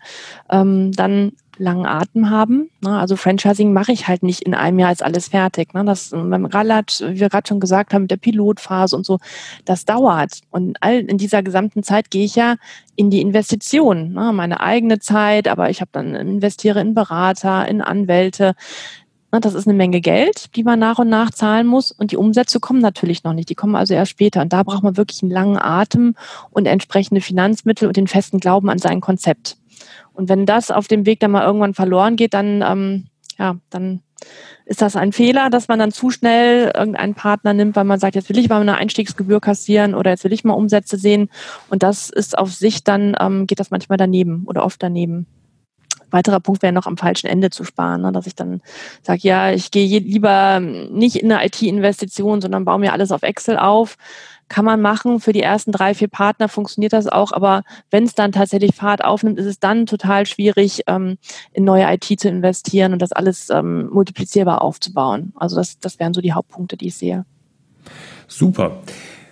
Ähm, 0.50 0.92
dann 0.94 1.34
langen 1.58 1.86
Atem 1.86 2.30
haben. 2.30 2.70
Ne? 2.82 2.98
Also 2.98 3.16
Franchising 3.16 3.74
mache 3.74 3.92
ich 3.92 4.08
halt 4.08 4.24
nicht 4.24 4.42
in 4.42 4.54
einem 4.54 4.80
Jahr 4.80 4.92
ist 4.92 5.04
alles 5.04 5.30
fertig. 5.30 5.74
Ne? 5.74 5.86
Das 5.86 6.10
beim 6.12 6.46
Ralat, 6.46 7.04
wie 7.06 7.20
wir 7.20 7.30
gerade 7.30 7.48
schon 7.48 7.60
gesagt 7.60 7.94
haben, 7.94 8.04
mit 8.04 8.12
der 8.12 8.18
Pilotphase 8.18 8.96
und 8.96 9.06
so, 9.06 9.20
das 9.66 9.86
dauert. 9.86 10.42
Und 10.52 10.78
all 10.82 11.00
in 11.00 11.18
dieser 11.18 11.44
gesamten 11.44 11.84
Zeit 11.84 12.12
gehe 12.12 12.26
ich 12.26 12.36
ja 12.36 12.56
in 12.96 13.10
die 13.10 13.22
Investition, 13.22 14.14
ne? 14.14 14.32
meine 14.34 14.60
eigene 14.60 15.00
Zeit, 15.00 15.48
aber 15.48 15.70
ich 15.70 15.82
habe 15.82 15.90
dann 15.92 16.16
investiere 16.16 16.82
in 16.82 16.94
Berater, 16.94 17.68
in 17.68 17.82
Anwälte. 17.82 18.56
Das 19.42 19.56
ist 19.56 19.68
eine 19.68 19.76
Menge 19.76 20.00
Geld, 20.00 20.56
die 20.56 20.64
man 20.64 20.78
nach 20.78 21.00
und 21.00 21.10
nach 21.10 21.32
zahlen 21.32 21.66
muss. 21.66 21.92
Und 21.92 22.12
die 22.12 22.18
Umsätze 22.18 22.60
kommen 22.60 22.82
natürlich 22.82 23.24
noch 23.24 23.34
nicht. 23.34 23.50
Die 23.50 23.56
kommen 23.56 23.76
also 23.76 23.96
erst 23.96 24.12
später. 24.12 24.42
Und 24.42 24.54
da 24.54 24.62
braucht 24.62 24.84
man 24.84 24.96
wirklich 24.96 25.24
einen 25.24 25.32
langen 25.32 25.58
Atem 25.58 26.14
und 26.52 26.68
entsprechende 26.68 27.20
Finanzmittel 27.20 27.88
und 27.88 27.98
den 27.98 28.08
festen 28.08 28.40
Glauben 28.40 28.70
an 28.70 28.78
sein 28.78 29.02
Konzept. 29.02 29.58
Und 30.14 30.30
wenn 30.30 30.46
das 30.46 30.72
auf 30.72 30.88
dem 30.88 31.06
Weg 31.06 31.20
dann 31.20 31.32
mal 31.32 31.46
irgendwann 31.46 31.74
verloren 31.74 32.16
geht, 32.16 32.34
dann, 32.34 32.62
ähm, 32.62 33.08
ja, 33.38 33.56
dann 33.70 34.02
ist 34.66 34.82
das 34.82 34.96
ein 34.96 35.12
Fehler, 35.12 35.50
dass 35.50 35.68
man 35.68 35.80
dann 35.80 35.92
zu 35.92 36.10
schnell 36.10 36.72
irgendeinen 36.74 37.16
Partner 37.16 37.54
nimmt, 37.54 37.76
weil 37.76 37.84
man 37.84 38.00
sagt, 38.00 38.16
jetzt 38.16 38.30
will 38.30 38.38
ich 38.38 38.50
mal 38.50 38.62
eine 38.62 38.78
Einstiegsgebühr 38.78 39.42
kassieren 39.42 39.96
oder 39.96 40.12
jetzt 40.12 40.24
will 40.24 40.34
ich 40.34 40.44
mal 40.44 40.54
Umsätze 40.54 40.98
sehen. 40.98 41.30
Und 41.70 41.84
das 41.84 42.10
ist 42.10 42.38
auf 42.38 42.54
sich 42.54 42.84
dann, 42.84 43.16
ähm, 43.20 43.48
geht 43.48 43.60
das 43.60 43.72
manchmal 43.72 43.98
daneben 43.98 44.44
oder 44.46 44.64
oft 44.64 44.82
daneben. 44.82 45.28
Weiterer 46.12 46.40
Punkt 46.40 46.62
wäre 46.62 46.74
noch 46.74 46.86
am 46.86 46.96
falschen 46.96 47.28
Ende 47.28 47.50
zu 47.50 47.64
sparen, 47.64 48.02
ne? 48.02 48.12
dass 48.12 48.28
ich 48.28 48.36
dann 48.36 48.62
sage, 49.02 49.22
ja, 49.24 49.52
ich 49.52 49.72
gehe 49.72 50.00
lieber 50.00 50.60
nicht 50.60 51.16
in 51.16 51.32
eine 51.32 51.44
IT-Investition, 51.44 52.40
sondern 52.40 52.66
baue 52.66 52.80
mir 52.80 52.94
alles 52.94 53.12
auf 53.12 53.24
Excel 53.24 53.58
auf 53.58 53.98
kann 54.48 54.66
man 54.66 54.82
machen. 54.82 55.20
Für 55.20 55.34
die 55.34 55.42
ersten 55.42 55.72
drei, 55.72 55.94
vier 55.94 56.08
Partner 56.08 56.50
funktioniert 56.50 56.94
das 56.94 57.08
auch. 57.08 57.32
Aber 57.32 57.64
wenn 57.90 58.04
es 58.04 58.16
dann 58.16 58.32
tatsächlich 58.32 58.76
Fahrt 58.76 59.04
aufnimmt, 59.04 59.40
ist 59.40 59.46
es 59.46 59.60
dann 59.60 59.86
total 59.86 60.26
schwierig, 60.26 60.84
ähm, 60.88 61.18
in 61.52 61.64
neue 61.64 61.92
IT 61.92 62.20
zu 62.20 62.30
investieren 62.30 62.94
und 62.94 63.02
das 63.02 63.12
alles 63.12 63.50
ähm, 63.50 63.90
multiplizierbar 63.90 64.62
aufzubauen. 64.62 65.34
Also 65.36 65.56
das, 65.56 65.80
das 65.80 66.00
wären 66.00 66.14
so 66.14 66.22
die 66.22 66.34
Hauptpunkte, 66.34 66.78
die 66.78 66.88
ich 66.88 66.96
sehe. 66.96 67.26
Super. 68.28 68.82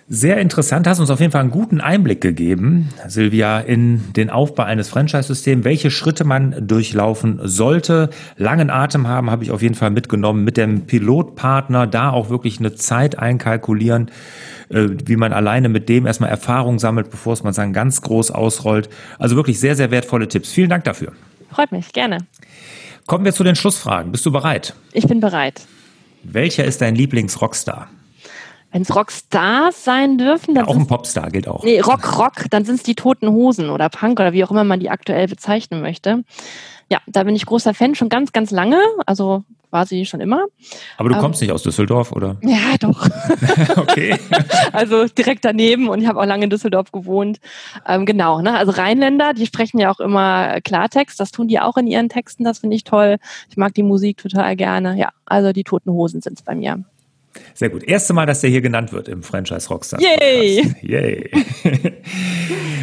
Sehr 0.08 0.38
interessant, 0.38 0.86
hast 0.86 0.98
uns 0.98 1.10
auf 1.10 1.20
jeden 1.20 1.32
Fall 1.32 1.42
einen 1.42 1.50
guten 1.50 1.80
Einblick 1.80 2.20
gegeben, 2.20 2.90
Silvia, 3.06 3.60
in 3.60 4.12
den 4.12 4.30
Aufbau 4.30 4.64
eines 4.64 4.88
Franchise-Systems, 4.88 5.64
welche 5.64 5.90
Schritte 5.90 6.24
man 6.24 6.66
durchlaufen 6.66 7.40
sollte. 7.44 8.10
Langen 8.36 8.68
Atem 8.68 9.06
haben, 9.06 9.30
habe 9.30 9.44
ich 9.44 9.52
auf 9.52 9.62
jeden 9.62 9.74
Fall 9.74 9.90
mitgenommen, 9.90 10.44
mit 10.44 10.56
dem 10.56 10.82
Pilotpartner 10.86 11.86
da 11.86 12.10
auch 12.10 12.30
wirklich 12.30 12.58
eine 12.58 12.74
Zeit 12.74 13.18
einkalkulieren, 13.18 14.10
äh, 14.70 14.88
wie 15.04 15.16
man 15.16 15.32
alleine 15.32 15.68
mit 15.68 15.88
dem 15.88 16.04
erstmal 16.06 16.30
Erfahrung 16.30 16.78
sammelt, 16.78 17.10
bevor 17.10 17.32
es 17.32 17.44
man 17.44 17.54
dann 17.54 17.72
ganz 17.72 18.02
groß 18.02 18.32
ausrollt. 18.32 18.90
Also 19.18 19.36
wirklich 19.36 19.60
sehr, 19.60 19.76
sehr 19.76 19.90
wertvolle 19.92 20.26
Tipps. 20.26 20.52
Vielen 20.52 20.68
Dank 20.68 20.84
dafür. 20.84 21.12
Freut 21.50 21.70
mich, 21.70 21.92
gerne. 21.92 22.18
Kommen 23.06 23.24
wir 23.24 23.32
zu 23.32 23.44
den 23.44 23.54
Schlussfragen. 23.54 24.10
Bist 24.10 24.26
du 24.26 24.32
bereit? 24.32 24.74
Ich 24.92 25.06
bin 25.06 25.20
bereit. 25.20 25.62
Welcher 26.24 26.64
ist 26.64 26.80
dein 26.80 26.96
Lieblings-Rockstar? 26.96 27.88
Wenn 28.72 28.82
es 28.82 28.94
Rockstars 28.94 29.84
sein 29.84 30.18
dürfen, 30.18 30.54
dann. 30.54 30.64
Ja, 30.64 30.70
auch 30.70 30.76
ein 30.76 30.86
Popstar 30.86 31.30
gilt 31.30 31.46
auch. 31.46 31.62
Nee, 31.62 31.80
Rock, 31.80 32.18
Rock, 32.18 32.46
dann 32.50 32.64
sind 32.64 32.76
es 32.76 32.82
die 32.82 32.94
Toten 32.94 33.28
Hosen 33.28 33.70
oder 33.70 33.88
Punk 33.90 34.18
oder 34.18 34.32
wie 34.32 34.42
auch 34.44 34.50
immer 34.50 34.64
man 34.64 34.80
die 34.80 34.90
aktuell 34.90 35.28
bezeichnen 35.28 35.82
möchte. 35.82 36.24
Ja, 36.90 36.98
da 37.06 37.22
bin 37.24 37.36
ich 37.36 37.46
großer 37.46 37.74
Fan 37.74 37.94
schon 37.94 38.08
ganz, 38.08 38.32
ganz 38.32 38.50
lange. 38.50 38.80
Also 39.06 39.44
quasi 39.72 40.04
schon 40.04 40.20
immer. 40.20 40.44
Aber 40.98 41.08
du 41.08 41.16
kommst 41.16 41.40
ähm, 41.40 41.46
nicht 41.46 41.54
aus 41.54 41.62
Düsseldorf, 41.62 42.12
oder? 42.12 42.36
Ja, 42.42 42.76
doch. 42.78 43.08
okay. 43.76 44.18
also 44.72 45.06
direkt 45.06 45.46
daneben 45.46 45.88
und 45.88 46.02
ich 46.02 46.06
habe 46.06 46.20
auch 46.20 46.26
lange 46.26 46.44
in 46.44 46.50
Düsseldorf 46.50 46.92
gewohnt. 46.92 47.40
Ähm, 47.86 48.04
genau, 48.04 48.42
ne? 48.42 48.54
Also 48.54 48.72
Rheinländer, 48.72 49.32
die 49.32 49.46
sprechen 49.46 49.78
ja 49.78 49.90
auch 49.90 50.00
immer 50.00 50.60
Klartext. 50.60 51.18
Das 51.18 51.30
tun 51.30 51.48
die 51.48 51.58
auch 51.58 51.78
in 51.78 51.86
ihren 51.86 52.10
Texten. 52.10 52.44
Das 52.44 52.58
finde 52.58 52.76
ich 52.76 52.84
toll. 52.84 53.16
Ich 53.48 53.56
mag 53.56 53.72
die 53.72 53.82
Musik 53.82 54.18
total 54.18 54.56
gerne. 54.56 54.98
Ja, 54.98 55.08
also 55.24 55.52
die 55.52 55.64
Toten 55.64 55.90
Hosen 55.90 56.20
sind 56.20 56.38
es 56.38 56.44
bei 56.44 56.54
mir. 56.54 56.84
Sehr 57.54 57.70
gut. 57.70 57.82
Erste 57.84 58.12
Mal, 58.12 58.26
dass 58.26 58.40
der 58.40 58.50
hier 58.50 58.60
genannt 58.60 58.92
wird 58.92 59.08
im 59.08 59.22
Franchise 59.22 59.68
Rockstar. 59.68 60.00
Yay! 60.00 60.74
Yay! 60.82 61.30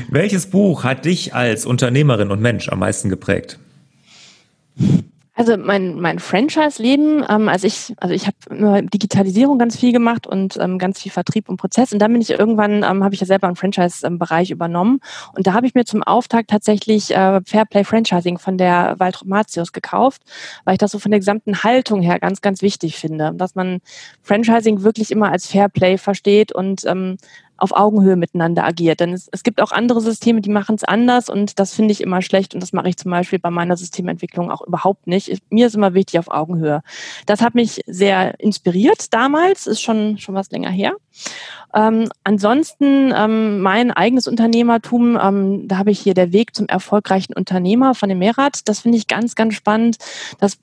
Welches 0.09 0.47
Buch 0.47 0.83
hat 0.83 1.05
dich 1.05 1.33
als 1.33 1.65
Unternehmerin 1.65 2.31
und 2.31 2.41
Mensch 2.41 2.69
am 2.69 2.79
meisten 2.79 3.09
geprägt? 3.09 3.59
Also 5.39 5.55
mein, 5.55 6.01
mein 6.01 6.19
Franchise-Leben, 6.19 7.23
ähm, 7.29 7.47
also 7.47 7.65
ich, 7.65 7.93
also 7.95 8.13
ich 8.13 8.27
habe 8.27 8.83
Digitalisierung 8.89 9.57
ganz 9.57 9.77
viel 9.77 9.93
gemacht 9.93 10.27
und 10.27 10.57
ähm, 10.59 10.77
ganz 10.77 11.01
viel 11.01 11.13
Vertrieb 11.13 11.47
und 11.47 11.55
Prozess. 11.55 11.93
Und 11.93 11.99
dann 11.99 12.11
bin 12.11 12.21
ich 12.21 12.31
irgendwann, 12.31 12.83
ähm, 12.83 13.05
habe 13.05 13.13
ich 13.13 13.21
ja 13.21 13.25
selber 13.25 13.47
einen 13.47 13.55
Franchise-Bereich 13.55 14.51
übernommen. 14.51 14.99
Und 15.31 15.47
da 15.47 15.53
habe 15.53 15.65
ich 15.65 15.75
mir 15.75 15.85
zum 15.85 16.03
Auftakt 16.03 16.49
tatsächlich 16.49 17.15
äh, 17.15 17.39
Fairplay 17.45 17.85
Franchising 17.85 18.37
von 18.37 18.57
der 18.57 18.95
Waltrop 18.97 19.29
Matius 19.29 19.71
gekauft, 19.71 20.23
weil 20.65 20.73
ich 20.73 20.79
das 20.79 20.91
so 20.91 20.99
von 20.99 21.11
der 21.11 21.21
gesamten 21.21 21.63
Haltung 21.63 22.01
her 22.01 22.19
ganz, 22.19 22.41
ganz 22.41 22.61
wichtig 22.61 22.97
finde, 22.97 23.31
dass 23.33 23.55
man 23.55 23.79
Franchising 24.21 24.83
wirklich 24.83 25.09
immer 25.09 25.31
als 25.31 25.47
Fairplay 25.47 25.97
versteht 25.97 26.51
und 26.51 26.83
ähm, 26.85 27.15
auf 27.61 27.71
Augenhöhe 27.71 28.15
miteinander 28.15 28.63
agiert. 28.65 28.99
Denn 28.99 29.13
es, 29.13 29.29
es 29.31 29.43
gibt 29.43 29.61
auch 29.61 29.71
andere 29.71 30.01
Systeme, 30.01 30.41
die 30.41 30.49
machen 30.49 30.75
es 30.75 30.83
anders 30.83 31.29
und 31.29 31.59
das 31.59 31.73
finde 31.73 31.91
ich 31.91 32.01
immer 32.01 32.21
schlecht 32.21 32.53
und 32.53 32.61
das 32.61 32.73
mache 32.73 32.89
ich 32.89 32.97
zum 32.97 33.11
Beispiel 33.11 33.39
bei 33.39 33.49
meiner 33.49 33.77
Systementwicklung 33.77 34.51
auch 34.51 34.61
überhaupt 34.65 35.07
nicht. 35.07 35.29
Ich, 35.29 35.39
mir 35.49 35.67
ist 35.67 35.75
immer 35.75 35.93
wichtig 35.93 36.19
auf 36.19 36.29
Augenhöhe. 36.29 36.81
Das 37.25 37.41
hat 37.41 37.55
mich 37.55 37.81
sehr 37.85 38.39
inspiriert 38.39 39.13
damals, 39.13 39.67
ist 39.67 39.81
schon, 39.81 40.17
schon 40.17 40.35
was 40.35 40.51
länger 40.51 40.71
her. 40.71 40.95
Ähm, 41.73 42.09
ansonsten 42.23 43.13
ähm, 43.15 43.61
mein 43.61 43.91
eigenes 43.91 44.27
Unternehmertum, 44.27 45.19
ähm, 45.21 45.67
da 45.67 45.77
habe 45.77 45.91
ich 45.91 45.99
hier 45.99 46.15
der 46.15 46.31
Weg 46.31 46.55
zum 46.55 46.67
erfolgreichen 46.67 47.33
Unternehmer 47.33 47.93
von 47.93 48.09
dem 48.09 48.19
Mehrrad. 48.19 48.67
Das 48.67 48.79
finde 48.79 48.97
ich 48.97 49.07
ganz, 49.07 49.35
ganz 49.35 49.53
spannend. 49.53 49.97
Das 50.39 50.57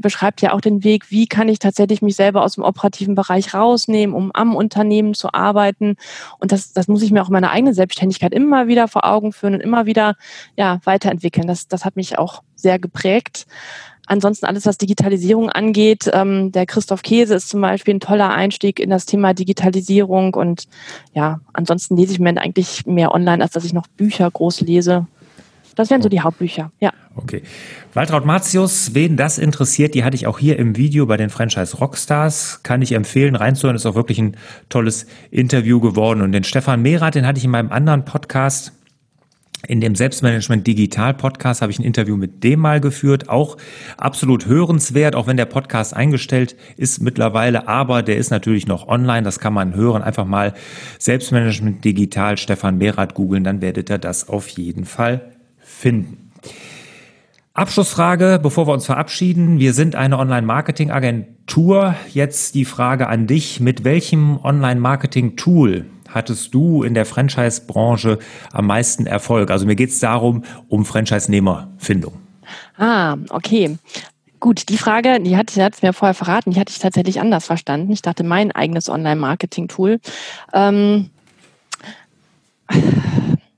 beschreibt 0.00 0.42
ja 0.42 0.52
auch 0.52 0.60
den 0.60 0.84
Weg, 0.84 1.10
wie 1.10 1.26
kann 1.26 1.48
ich 1.48 1.58
tatsächlich 1.58 2.02
mich 2.02 2.16
selber 2.16 2.42
aus 2.42 2.54
dem 2.54 2.64
operativen 2.64 3.14
Bereich 3.14 3.54
rausnehmen, 3.54 4.14
um 4.14 4.30
am 4.34 4.54
Unternehmen 4.54 5.14
zu 5.14 5.32
arbeiten. 5.32 5.96
Und 6.38 6.52
das, 6.52 6.72
das 6.72 6.88
muss 6.88 7.02
ich 7.02 7.10
mir 7.10 7.22
auch 7.22 7.28
in 7.28 7.34
meiner 7.34 7.50
eigenen 7.50 7.74
Selbstständigkeit 7.74 8.34
immer 8.34 8.66
wieder 8.66 8.88
vor 8.88 9.04
Augen 9.04 9.32
führen 9.32 9.54
und 9.54 9.60
immer 9.60 9.86
wieder 9.86 10.16
ja, 10.56 10.80
weiterentwickeln. 10.84 11.46
Das, 11.46 11.68
das 11.68 11.86
hat 11.86 11.96
mich 11.96 12.18
auch 12.18 12.42
sehr 12.54 12.78
geprägt. 12.78 13.46
Ansonsten 14.06 14.46
alles, 14.46 14.66
was 14.66 14.78
Digitalisierung 14.78 15.48
angeht, 15.48 16.10
ähm, 16.12 16.50
der 16.52 16.66
Christoph 16.66 17.02
Käse 17.02 17.34
ist 17.34 17.48
zum 17.48 17.60
Beispiel 17.60 17.94
ein 17.94 18.00
toller 18.00 18.30
Einstieg 18.30 18.80
in 18.80 18.90
das 18.90 19.06
Thema 19.06 19.32
Digitalisierung 19.32 20.34
und 20.34 20.64
ja, 21.14 21.40
ansonsten 21.52 21.96
lese 21.96 22.12
ich 22.12 22.18
mir 22.18 22.36
eigentlich 22.40 22.84
mehr 22.86 23.12
online, 23.12 23.42
als 23.42 23.52
dass 23.52 23.64
ich 23.64 23.72
noch 23.72 23.86
Bücher 23.86 24.30
groß 24.30 24.62
lese. 24.62 25.06
Das 25.74 25.88
wären 25.88 26.02
so 26.02 26.08
die 26.08 26.20
Hauptbücher, 26.20 26.70
ja. 26.80 26.92
Okay. 27.14 27.42
Waltraud 27.94 28.24
Matius, 28.24 28.94
wen 28.94 29.16
das 29.16 29.38
interessiert, 29.38 29.94
die 29.94 30.04
hatte 30.04 30.16
ich 30.16 30.26
auch 30.26 30.38
hier 30.38 30.58
im 30.58 30.76
Video 30.76 31.06
bei 31.06 31.16
den 31.16 31.30
Franchise 31.30 31.76
Rockstars. 31.76 32.62
Kann 32.62 32.82
ich 32.82 32.92
empfehlen, 32.92 33.36
reinzuhören. 33.36 33.76
Ist 33.76 33.86
auch 33.86 33.94
wirklich 33.94 34.18
ein 34.18 34.36
tolles 34.68 35.06
Interview 35.30 35.80
geworden. 35.80 36.22
Und 36.22 36.32
den 36.32 36.44
Stefan 36.44 36.82
Mehrath, 36.82 37.14
den 37.14 37.26
hatte 37.26 37.38
ich 37.38 37.44
in 37.44 37.50
meinem 37.50 37.70
anderen 37.70 38.04
Podcast 38.04 38.72
in 39.66 39.80
dem 39.80 39.94
Selbstmanagement 39.94 40.66
Digital 40.66 41.14
Podcast 41.14 41.62
habe 41.62 41.70
ich 41.70 41.78
ein 41.78 41.84
Interview 41.84 42.16
mit 42.16 42.42
dem 42.42 42.60
mal 42.60 42.80
geführt, 42.80 43.28
auch 43.28 43.56
absolut 43.96 44.46
hörenswert, 44.46 45.14
auch 45.14 45.26
wenn 45.26 45.36
der 45.36 45.46
Podcast 45.46 45.94
eingestellt 45.94 46.56
ist 46.76 47.00
mittlerweile, 47.00 47.68
aber 47.68 48.02
der 48.02 48.16
ist 48.16 48.30
natürlich 48.30 48.66
noch 48.66 48.88
online, 48.88 49.22
das 49.22 49.38
kann 49.38 49.54
man 49.54 49.74
hören, 49.74 50.02
einfach 50.02 50.24
mal 50.24 50.54
Selbstmanagement 50.98 51.84
Digital 51.84 52.38
Stefan 52.38 52.78
Mehrath 52.78 53.14
googeln, 53.14 53.44
dann 53.44 53.60
werdet 53.60 53.90
ihr 53.90 53.98
das 53.98 54.28
auf 54.28 54.48
jeden 54.48 54.84
Fall 54.84 55.32
finden. 55.58 56.30
Abschlussfrage, 57.54 58.40
bevor 58.42 58.66
wir 58.66 58.72
uns 58.72 58.86
verabschieden. 58.86 59.58
Wir 59.58 59.74
sind 59.74 59.94
eine 59.94 60.18
Online-Marketing-Agentur. 60.18 61.94
Jetzt 62.10 62.54
die 62.54 62.64
Frage 62.64 63.08
an 63.08 63.26
dich. 63.26 63.60
Mit 63.60 63.84
welchem 63.84 64.38
Online-Marketing-Tool 64.42 65.84
hattest 66.14 66.54
du 66.54 66.82
in 66.82 66.94
der 66.94 67.06
Franchise-Branche 67.06 68.18
am 68.52 68.66
meisten 68.66 69.06
Erfolg? 69.06 69.50
Also 69.50 69.66
mir 69.66 69.76
geht 69.76 69.90
es 69.90 69.98
darum, 69.98 70.44
um 70.68 70.84
Franchise-Nehmerfindung. 70.84 72.14
Ah, 72.76 73.16
okay. 73.30 73.78
Gut, 74.40 74.68
die 74.68 74.78
Frage, 74.78 75.20
die 75.20 75.36
hat 75.36 75.56
es 75.56 75.82
mir 75.82 75.92
vorher 75.92 76.14
verraten, 76.14 76.50
die 76.50 76.58
hatte 76.58 76.72
ich 76.72 76.80
tatsächlich 76.80 77.20
anders 77.20 77.46
verstanden. 77.46 77.92
Ich 77.92 78.02
dachte, 78.02 78.24
mein 78.24 78.50
eigenes 78.50 78.88
Online-Marketing-Tool. 78.88 80.00
Ähm, 80.52 81.10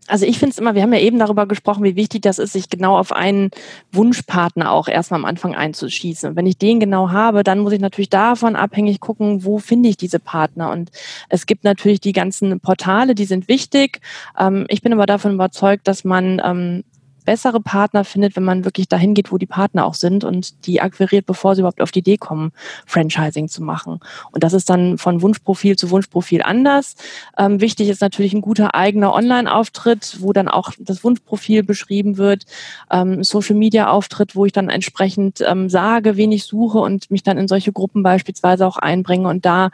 also 0.07 0.27
ich 0.27 0.39
finde 0.39 0.53
es 0.53 0.59
immer, 0.59 0.75
wir 0.75 0.83
haben 0.83 0.93
ja 0.93 1.01
eben 1.01 1.19
darüber 1.19 1.47
gesprochen, 1.47 1.85
wie 1.85 1.97
wichtig 1.97 2.23
das 2.23 2.39
ist, 2.39 2.53
sich 2.53 2.69
genau 2.69 2.99
auf 2.99 3.13
einen 3.13 3.51
Wunschpartner 3.93 4.71
auch 4.71 4.89
erstmal 4.89 5.21
am 5.21 5.25
Anfang 5.25 5.55
einzuschießen. 5.55 6.31
Und 6.31 6.37
wenn 6.37 6.47
ich 6.47 6.59
den 6.59 6.81
genau 6.81 7.11
habe, 7.11 7.43
dann 7.43 7.61
muss 7.61 7.73
ich 7.73 7.81
natürlich 7.81 8.11
davon 8.11 8.57
abhängig 8.57 9.01
gucken, 9.01 9.45
wo 9.45 9.59
finde 9.59 9.89
ich 9.89 9.97
diese 9.97 10.19
Partner. 10.19 10.71
Und 10.71 10.91
es 11.29 11.47
gibt 11.47 11.65
natürlich 11.65 12.01
die 12.01 12.13
ganzen 12.13 12.61
Portale, 12.61 13.15
die 13.15 13.25
sind 13.25 13.49
wichtig. 13.49 14.01
Ähm, 14.39 14.67
ich 14.69 14.83
bin 14.83 14.93
aber 14.93 15.07
davon 15.07 15.35
überzeugt, 15.35 15.89
dass 15.89 16.05
man 16.05 16.41
ähm, 16.45 16.85
bessere 17.25 17.61
Partner 17.61 18.05
findet, 18.05 18.37
wenn 18.37 18.45
man 18.45 18.65
wirklich 18.65 18.89
dahin 18.89 19.15
geht, 19.15 19.33
wo 19.33 19.39
die 19.39 19.47
Partner 19.47 19.87
auch 19.87 19.95
sind 19.95 20.25
und 20.25 20.67
die 20.67 20.81
akquiriert, 20.81 21.27
bevor 21.27 21.55
sie 21.55 21.61
überhaupt 21.61 21.81
auf 21.81 21.91
die 21.91 22.01
Idee 22.01 22.17
kommen, 22.17 22.53
Franchising 22.87 23.49
zu 23.49 23.63
machen. 23.63 24.01
Und 24.31 24.45
das 24.45 24.53
ist 24.53 24.71
dann 24.71 24.99
von 24.99 25.23
Wunschprofil 25.23 25.77
zu 25.77 25.91
Wunschprofil 25.91 26.43
anders. 26.43 26.95
Ähm, 27.39 27.61
wichtig 27.61 27.89
ist 27.89 28.01
natürlich 28.01 28.33
ein 28.33 28.41
guter 28.41 28.75
eigener 28.75 29.13
Online-Auftritt, 29.13 30.19
wo 30.21 30.33
dann 30.33 30.49
auch 30.49 30.73
das 30.79 31.05
Wunschprofil 31.05 31.63
beschrieben 31.63 32.17
wird, 32.17 32.45
ähm, 32.91 33.25
Social-Media-Auftritt, 33.25 34.37
wo 34.37 34.47
ich 34.47 34.53
dann 34.53 34.69
entsprechend 34.69 35.41
ähm, 35.47 35.69
sage, 35.69 36.17
wen 36.17 36.33
ich 36.33 36.45
suche 36.45 36.79
und 36.79 37.11
mich 37.11 37.23
dann 37.23 37.39
in 37.39 37.49
solche 37.49 37.73
Gruppen 37.73 38.03
beispielsweise 38.03 38.67
auch 38.67 38.77
einbringe 38.77 39.29
und 39.29 39.45
da 39.45 39.71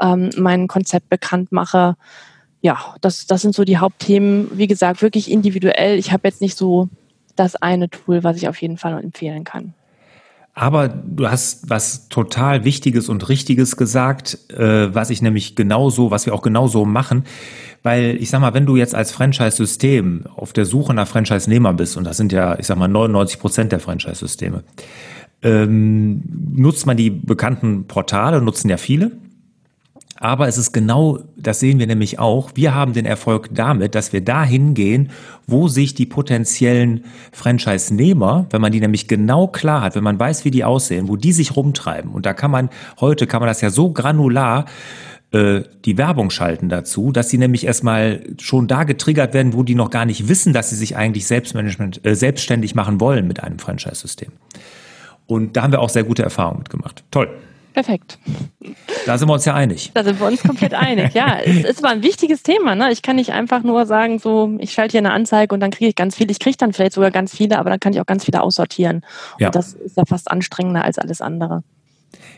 ähm, 0.00 0.30
mein 0.36 0.68
Konzept 0.68 1.08
bekannt 1.08 1.52
mache 1.52 1.96
ja, 2.62 2.94
das, 3.00 3.26
das 3.26 3.42
sind 3.42 3.54
so 3.54 3.64
die 3.64 3.78
Hauptthemen. 3.78 4.48
Wie 4.56 4.68
gesagt, 4.68 5.02
wirklich 5.02 5.30
individuell. 5.30 5.98
Ich 5.98 6.12
habe 6.12 6.28
jetzt 6.28 6.40
nicht 6.40 6.56
so 6.56 6.88
das 7.36 7.56
eine 7.56 7.90
Tool, 7.90 8.24
was 8.24 8.36
ich 8.36 8.48
auf 8.48 8.60
jeden 8.62 8.78
Fall 8.78 9.02
empfehlen 9.02 9.44
kann. 9.44 9.74
Aber 10.54 10.88
du 10.88 11.28
hast 11.28 11.70
was 11.70 12.08
total 12.08 12.64
Wichtiges 12.64 13.08
und 13.08 13.28
Richtiges 13.28 13.76
gesagt, 13.76 14.38
äh, 14.50 14.94
was 14.94 15.10
ich 15.10 15.22
nämlich 15.22 15.56
genauso, 15.56 16.10
was 16.10 16.26
wir 16.26 16.34
auch 16.34 16.42
genauso 16.42 16.84
machen. 16.84 17.24
Weil 17.82 18.16
ich 18.20 18.30
sag 18.30 18.40
mal, 18.40 18.54
wenn 18.54 18.66
du 18.66 18.76
jetzt 18.76 18.94
als 18.94 19.10
Franchise-System 19.12 20.26
auf 20.36 20.52
der 20.52 20.66
Suche 20.66 20.94
nach 20.94 21.08
Franchise-Nehmer 21.08 21.72
bist, 21.72 21.96
und 21.96 22.04
das 22.04 22.16
sind 22.16 22.32
ja, 22.32 22.56
ich 22.58 22.66
sag 22.66 22.76
mal, 22.78 22.86
99 22.86 23.40
Prozent 23.40 23.72
der 23.72 23.80
Franchise-Systeme, 23.80 24.62
ähm, 25.42 26.22
nutzt 26.54 26.86
man 26.86 26.96
die 26.96 27.10
bekannten 27.10 27.86
Portale, 27.88 28.40
nutzen 28.40 28.68
ja 28.68 28.76
viele. 28.76 29.10
Aber 30.22 30.46
es 30.46 30.56
ist 30.56 30.70
genau, 30.70 31.18
das 31.36 31.58
sehen 31.58 31.80
wir 31.80 31.88
nämlich 31.88 32.20
auch, 32.20 32.52
wir 32.54 32.76
haben 32.76 32.92
den 32.92 33.06
Erfolg 33.06 33.48
damit, 33.50 33.96
dass 33.96 34.12
wir 34.12 34.20
dahin 34.20 34.72
gehen, 34.72 35.10
wo 35.48 35.66
sich 35.66 35.94
die 35.94 36.06
potenziellen 36.06 37.04
Franchise-Nehmer, 37.32 38.46
wenn 38.50 38.60
man 38.60 38.70
die 38.70 38.78
nämlich 38.78 39.08
genau 39.08 39.48
klar 39.48 39.80
hat, 39.82 39.96
wenn 39.96 40.04
man 40.04 40.20
weiß, 40.20 40.44
wie 40.44 40.52
die 40.52 40.62
aussehen, 40.62 41.08
wo 41.08 41.16
die 41.16 41.32
sich 41.32 41.56
rumtreiben. 41.56 42.12
Und 42.12 42.24
da 42.24 42.34
kann 42.34 42.52
man, 42.52 42.70
heute 43.00 43.26
kann 43.26 43.40
man 43.40 43.48
das 43.48 43.62
ja 43.62 43.70
so 43.70 43.90
granular 43.90 44.66
äh, 45.32 45.62
die 45.84 45.98
Werbung 45.98 46.30
schalten 46.30 46.68
dazu, 46.68 47.10
dass 47.10 47.28
sie 47.28 47.38
nämlich 47.38 47.66
erstmal 47.66 48.22
schon 48.40 48.68
da 48.68 48.84
getriggert 48.84 49.34
werden, 49.34 49.54
wo 49.54 49.64
die 49.64 49.74
noch 49.74 49.90
gar 49.90 50.04
nicht 50.04 50.28
wissen, 50.28 50.52
dass 50.52 50.70
sie 50.70 50.76
sich 50.76 50.96
eigentlich 50.96 51.26
Selbstmanagement, 51.26 52.06
äh, 52.06 52.14
selbstständig 52.14 52.76
machen 52.76 53.00
wollen 53.00 53.26
mit 53.26 53.42
einem 53.42 53.58
Franchise-System. 53.58 54.30
Und 55.26 55.56
da 55.56 55.64
haben 55.64 55.72
wir 55.72 55.80
auch 55.80 55.88
sehr 55.88 56.04
gute 56.04 56.22
Erfahrungen 56.22 56.60
mitgemacht. 56.60 57.02
Toll. 57.10 57.28
Perfekt. 57.72 58.18
Da 59.06 59.16
sind 59.16 59.28
wir 59.28 59.34
uns 59.34 59.44
ja 59.44 59.54
einig. 59.54 59.90
Da 59.94 60.04
sind 60.04 60.20
wir 60.20 60.26
uns 60.26 60.42
komplett 60.42 60.74
einig, 60.74 61.14
ja. 61.14 61.38
Es 61.44 61.64
ist 61.64 61.84
aber 61.84 61.92
ein 61.92 62.02
wichtiges 62.02 62.42
Thema. 62.42 62.74
Ne? 62.74 62.92
Ich 62.92 63.02
kann 63.02 63.16
nicht 63.16 63.32
einfach 63.32 63.62
nur 63.62 63.86
sagen, 63.86 64.18
so, 64.18 64.56
ich 64.58 64.72
schalte 64.72 64.92
hier 64.92 65.00
eine 65.00 65.12
Anzeige 65.12 65.54
und 65.54 65.60
dann 65.60 65.70
kriege 65.70 65.88
ich 65.88 65.96
ganz 65.96 66.16
viel. 66.16 66.30
Ich 66.30 66.38
kriege 66.38 66.56
dann 66.56 66.72
vielleicht 66.72 66.92
sogar 66.92 67.10
ganz 67.10 67.34
viele, 67.34 67.58
aber 67.58 67.70
dann 67.70 67.80
kann 67.80 67.92
ich 67.92 68.00
auch 68.00 68.06
ganz 68.06 68.24
viele 68.24 68.42
aussortieren. 68.42 69.02
Ja. 69.38 69.48
Und 69.48 69.54
das 69.54 69.72
ist 69.74 69.96
ja 69.96 70.04
fast 70.06 70.30
anstrengender 70.30 70.84
als 70.84 70.98
alles 70.98 71.20
andere. 71.20 71.62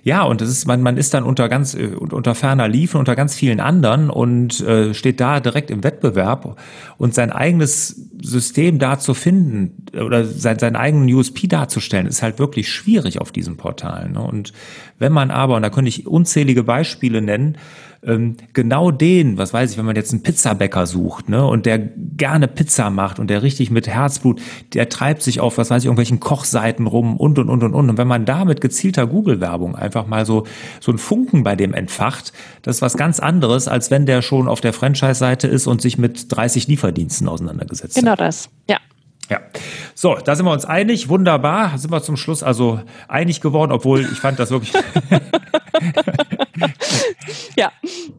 Ja, 0.02 0.22
und 0.22 0.42
das 0.42 0.50
ist, 0.50 0.66
man, 0.66 0.82
man 0.82 0.98
ist 0.98 1.14
dann 1.14 1.24
unter 1.24 1.48
ganz, 1.48 1.74
äh, 1.74 1.86
unter 1.86 2.34
ferner 2.34 2.68
Liefen, 2.68 2.98
unter 2.98 3.16
ganz 3.16 3.34
vielen 3.34 3.58
anderen 3.58 4.10
und 4.10 4.60
äh, 4.60 4.92
steht 4.92 5.18
da 5.18 5.40
direkt 5.40 5.70
im 5.70 5.82
Wettbewerb 5.82 6.58
und 6.98 7.14
sein 7.14 7.32
eigenes 7.32 8.10
System 8.22 8.78
da 8.78 8.98
zu 8.98 9.14
finden, 9.14 9.86
oder 9.98 10.26
sein, 10.26 10.58
seinen 10.58 10.76
eigenen 10.76 11.12
USP 11.12 11.46
darzustellen, 11.46 12.06
ist 12.06 12.22
halt 12.22 12.38
wirklich 12.38 12.70
schwierig 12.70 13.20
auf 13.20 13.32
diesen 13.32 13.56
Portalen. 13.56 14.12
Ne? 14.12 14.20
Und 14.20 14.52
wenn 15.04 15.12
man 15.12 15.30
aber, 15.30 15.56
und 15.56 15.62
da 15.62 15.68
könnte 15.68 15.90
ich 15.90 16.06
unzählige 16.06 16.62
Beispiele 16.62 17.20
nennen, 17.20 17.58
ähm, 18.06 18.38
genau 18.54 18.90
den, 18.90 19.36
was 19.36 19.52
weiß 19.52 19.70
ich, 19.70 19.76
wenn 19.76 19.84
man 19.84 19.96
jetzt 19.96 20.12
einen 20.12 20.22
Pizzabäcker 20.22 20.86
sucht, 20.86 21.28
ne, 21.28 21.46
und 21.46 21.66
der 21.66 21.78
gerne 21.78 22.48
Pizza 22.48 22.88
macht 22.88 23.18
und 23.18 23.28
der 23.28 23.42
richtig 23.42 23.70
mit 23.70 23.86
Herzblut, 23.86 24.40
der 24.72 24.88
treibt 24.88 25.22
sich 25.22 25.40
auf, 25.40 25.58
was 25.58 25.68
weiß 25.68 25.82
ich, 25.82 25.86
irgendwelchen 25.86 26.20
Kochseiten 26.20 26.86
rum 26.86 27.18
und 27.18 27.38
und 27.38 27.50
und 27.50 27.62
und 27.62 27.74
und. 27.74 27.90
Und 27.90 27.98
wenn 27.98 28.08
man 28.08 28.24
da 28.24 28.46
mit 28.46 28.62
gezielter 28.62 29.06
Google-Werbung 29.06 29.76
einfach 29.76 30.06
mal 30.06 30.24
so, 30.24 30.44
so 30.80 30.90
einen 30.90 30.98
Funken 30.98 31.44
bei 31.44 31.54
dem 31.54 31.74
entfacht, 31.74 32.32
das 32.62 32.76
ist 32.76 32.82
was 32.82 32.96
ganz 32.96 33.20
anderes, 33.20 33.68
als 33.68 33.90
wenn 33.90 34.06
der 34.06 34.22
schon 34.22 34.48
auf 34.48 34.62
der 34.62 34.72
Franchise-Seite 34.72 35.48
ist 35.48 35.66
und 35.66 35.82
sich 35.82 35.98
mit 35.98 36.34
30 36.34 36.66
Lieferdiensten 36.66 37.28
auseinandergesetzt 37.28 37.94
genau 37.94 38.12
hat. 38.12 38.18
Genau 38.18 38.26
das, 38.26 38.48
ja. 38.70 38.78
Ja, 39.30 39.40
so, 39.94 40.16
da 40.16 40.36
sind 40.36 40.44
wir 40.46 40.52
uns 40.52 40.64
einig, 40.64 41.08
wunderbar, 41.08 41.78
sind 41.78 41.90
wir 41.90 42.02
zum 42.02 42.16
Schluss 42.16 42.42
also 42.42 42.80
einig 43.08 43.40
geworden, 43.40 43.72
obwohl 43.72 44.00
ich 44.00 44.20
fand 44.20 44.38
das 44.38 44.50
wirklich. 44.50 44.72
ja. 47.56 47.72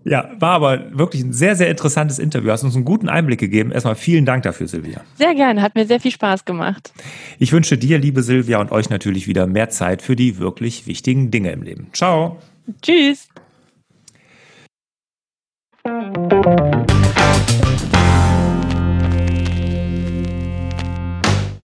Ja, 0.03 0.29
war 0.39 0.53
aber 0.53 0.97
wirklich 0.97 1.23
ein 1.23 1.33
sehr, 1.33 1.55
sehr 1.55 1.69
interessantes 1.69 2.19
Interview. 2.19 2.51
Hast 2.51 2.63
uns 2.63 2.75
einen 2.75 2.85
guten 2.85 3.09
Einblick 3.09 3.39
gegeben. 3.39 3.71
Erstmal 3.71 3.95
vielen 3.95 4.25
Dank 4.25 4.43
dafür, 4.43 4.67
Silvia. 4.67 5.01
Sehr 5.15 5.33
gerne, 5.35 5.61
hat 5.61 5.75
mir 5.75 5.85
sehr 5.85 5.99
viel 5.99 6.11
Spaß 6.11 6.45
gemacht. 6.45 6.93
Ich 7.39 7.51
wünsche 7.51 7.77
dir, 7.77 7.97
liebe 7.97 8.23
Silvia, 8.23 8.59
und 8.59 8.71
euch 8.71 8.89
natürlich 8.89 9.27
wieder 9.27 9.47
mehr 9.47 9.69
Zeit 9.69 10.01
für 10.01 10.15
die 10.15 10.37
wirklich 10.37 10.87
wichtigen 10.87 11.31
Dinge 11.31 11.51
im 11.51 11.63
Leben. 11.63 11.87
Ciao. 11.93 12.39
Tschüss. 12.81 13.27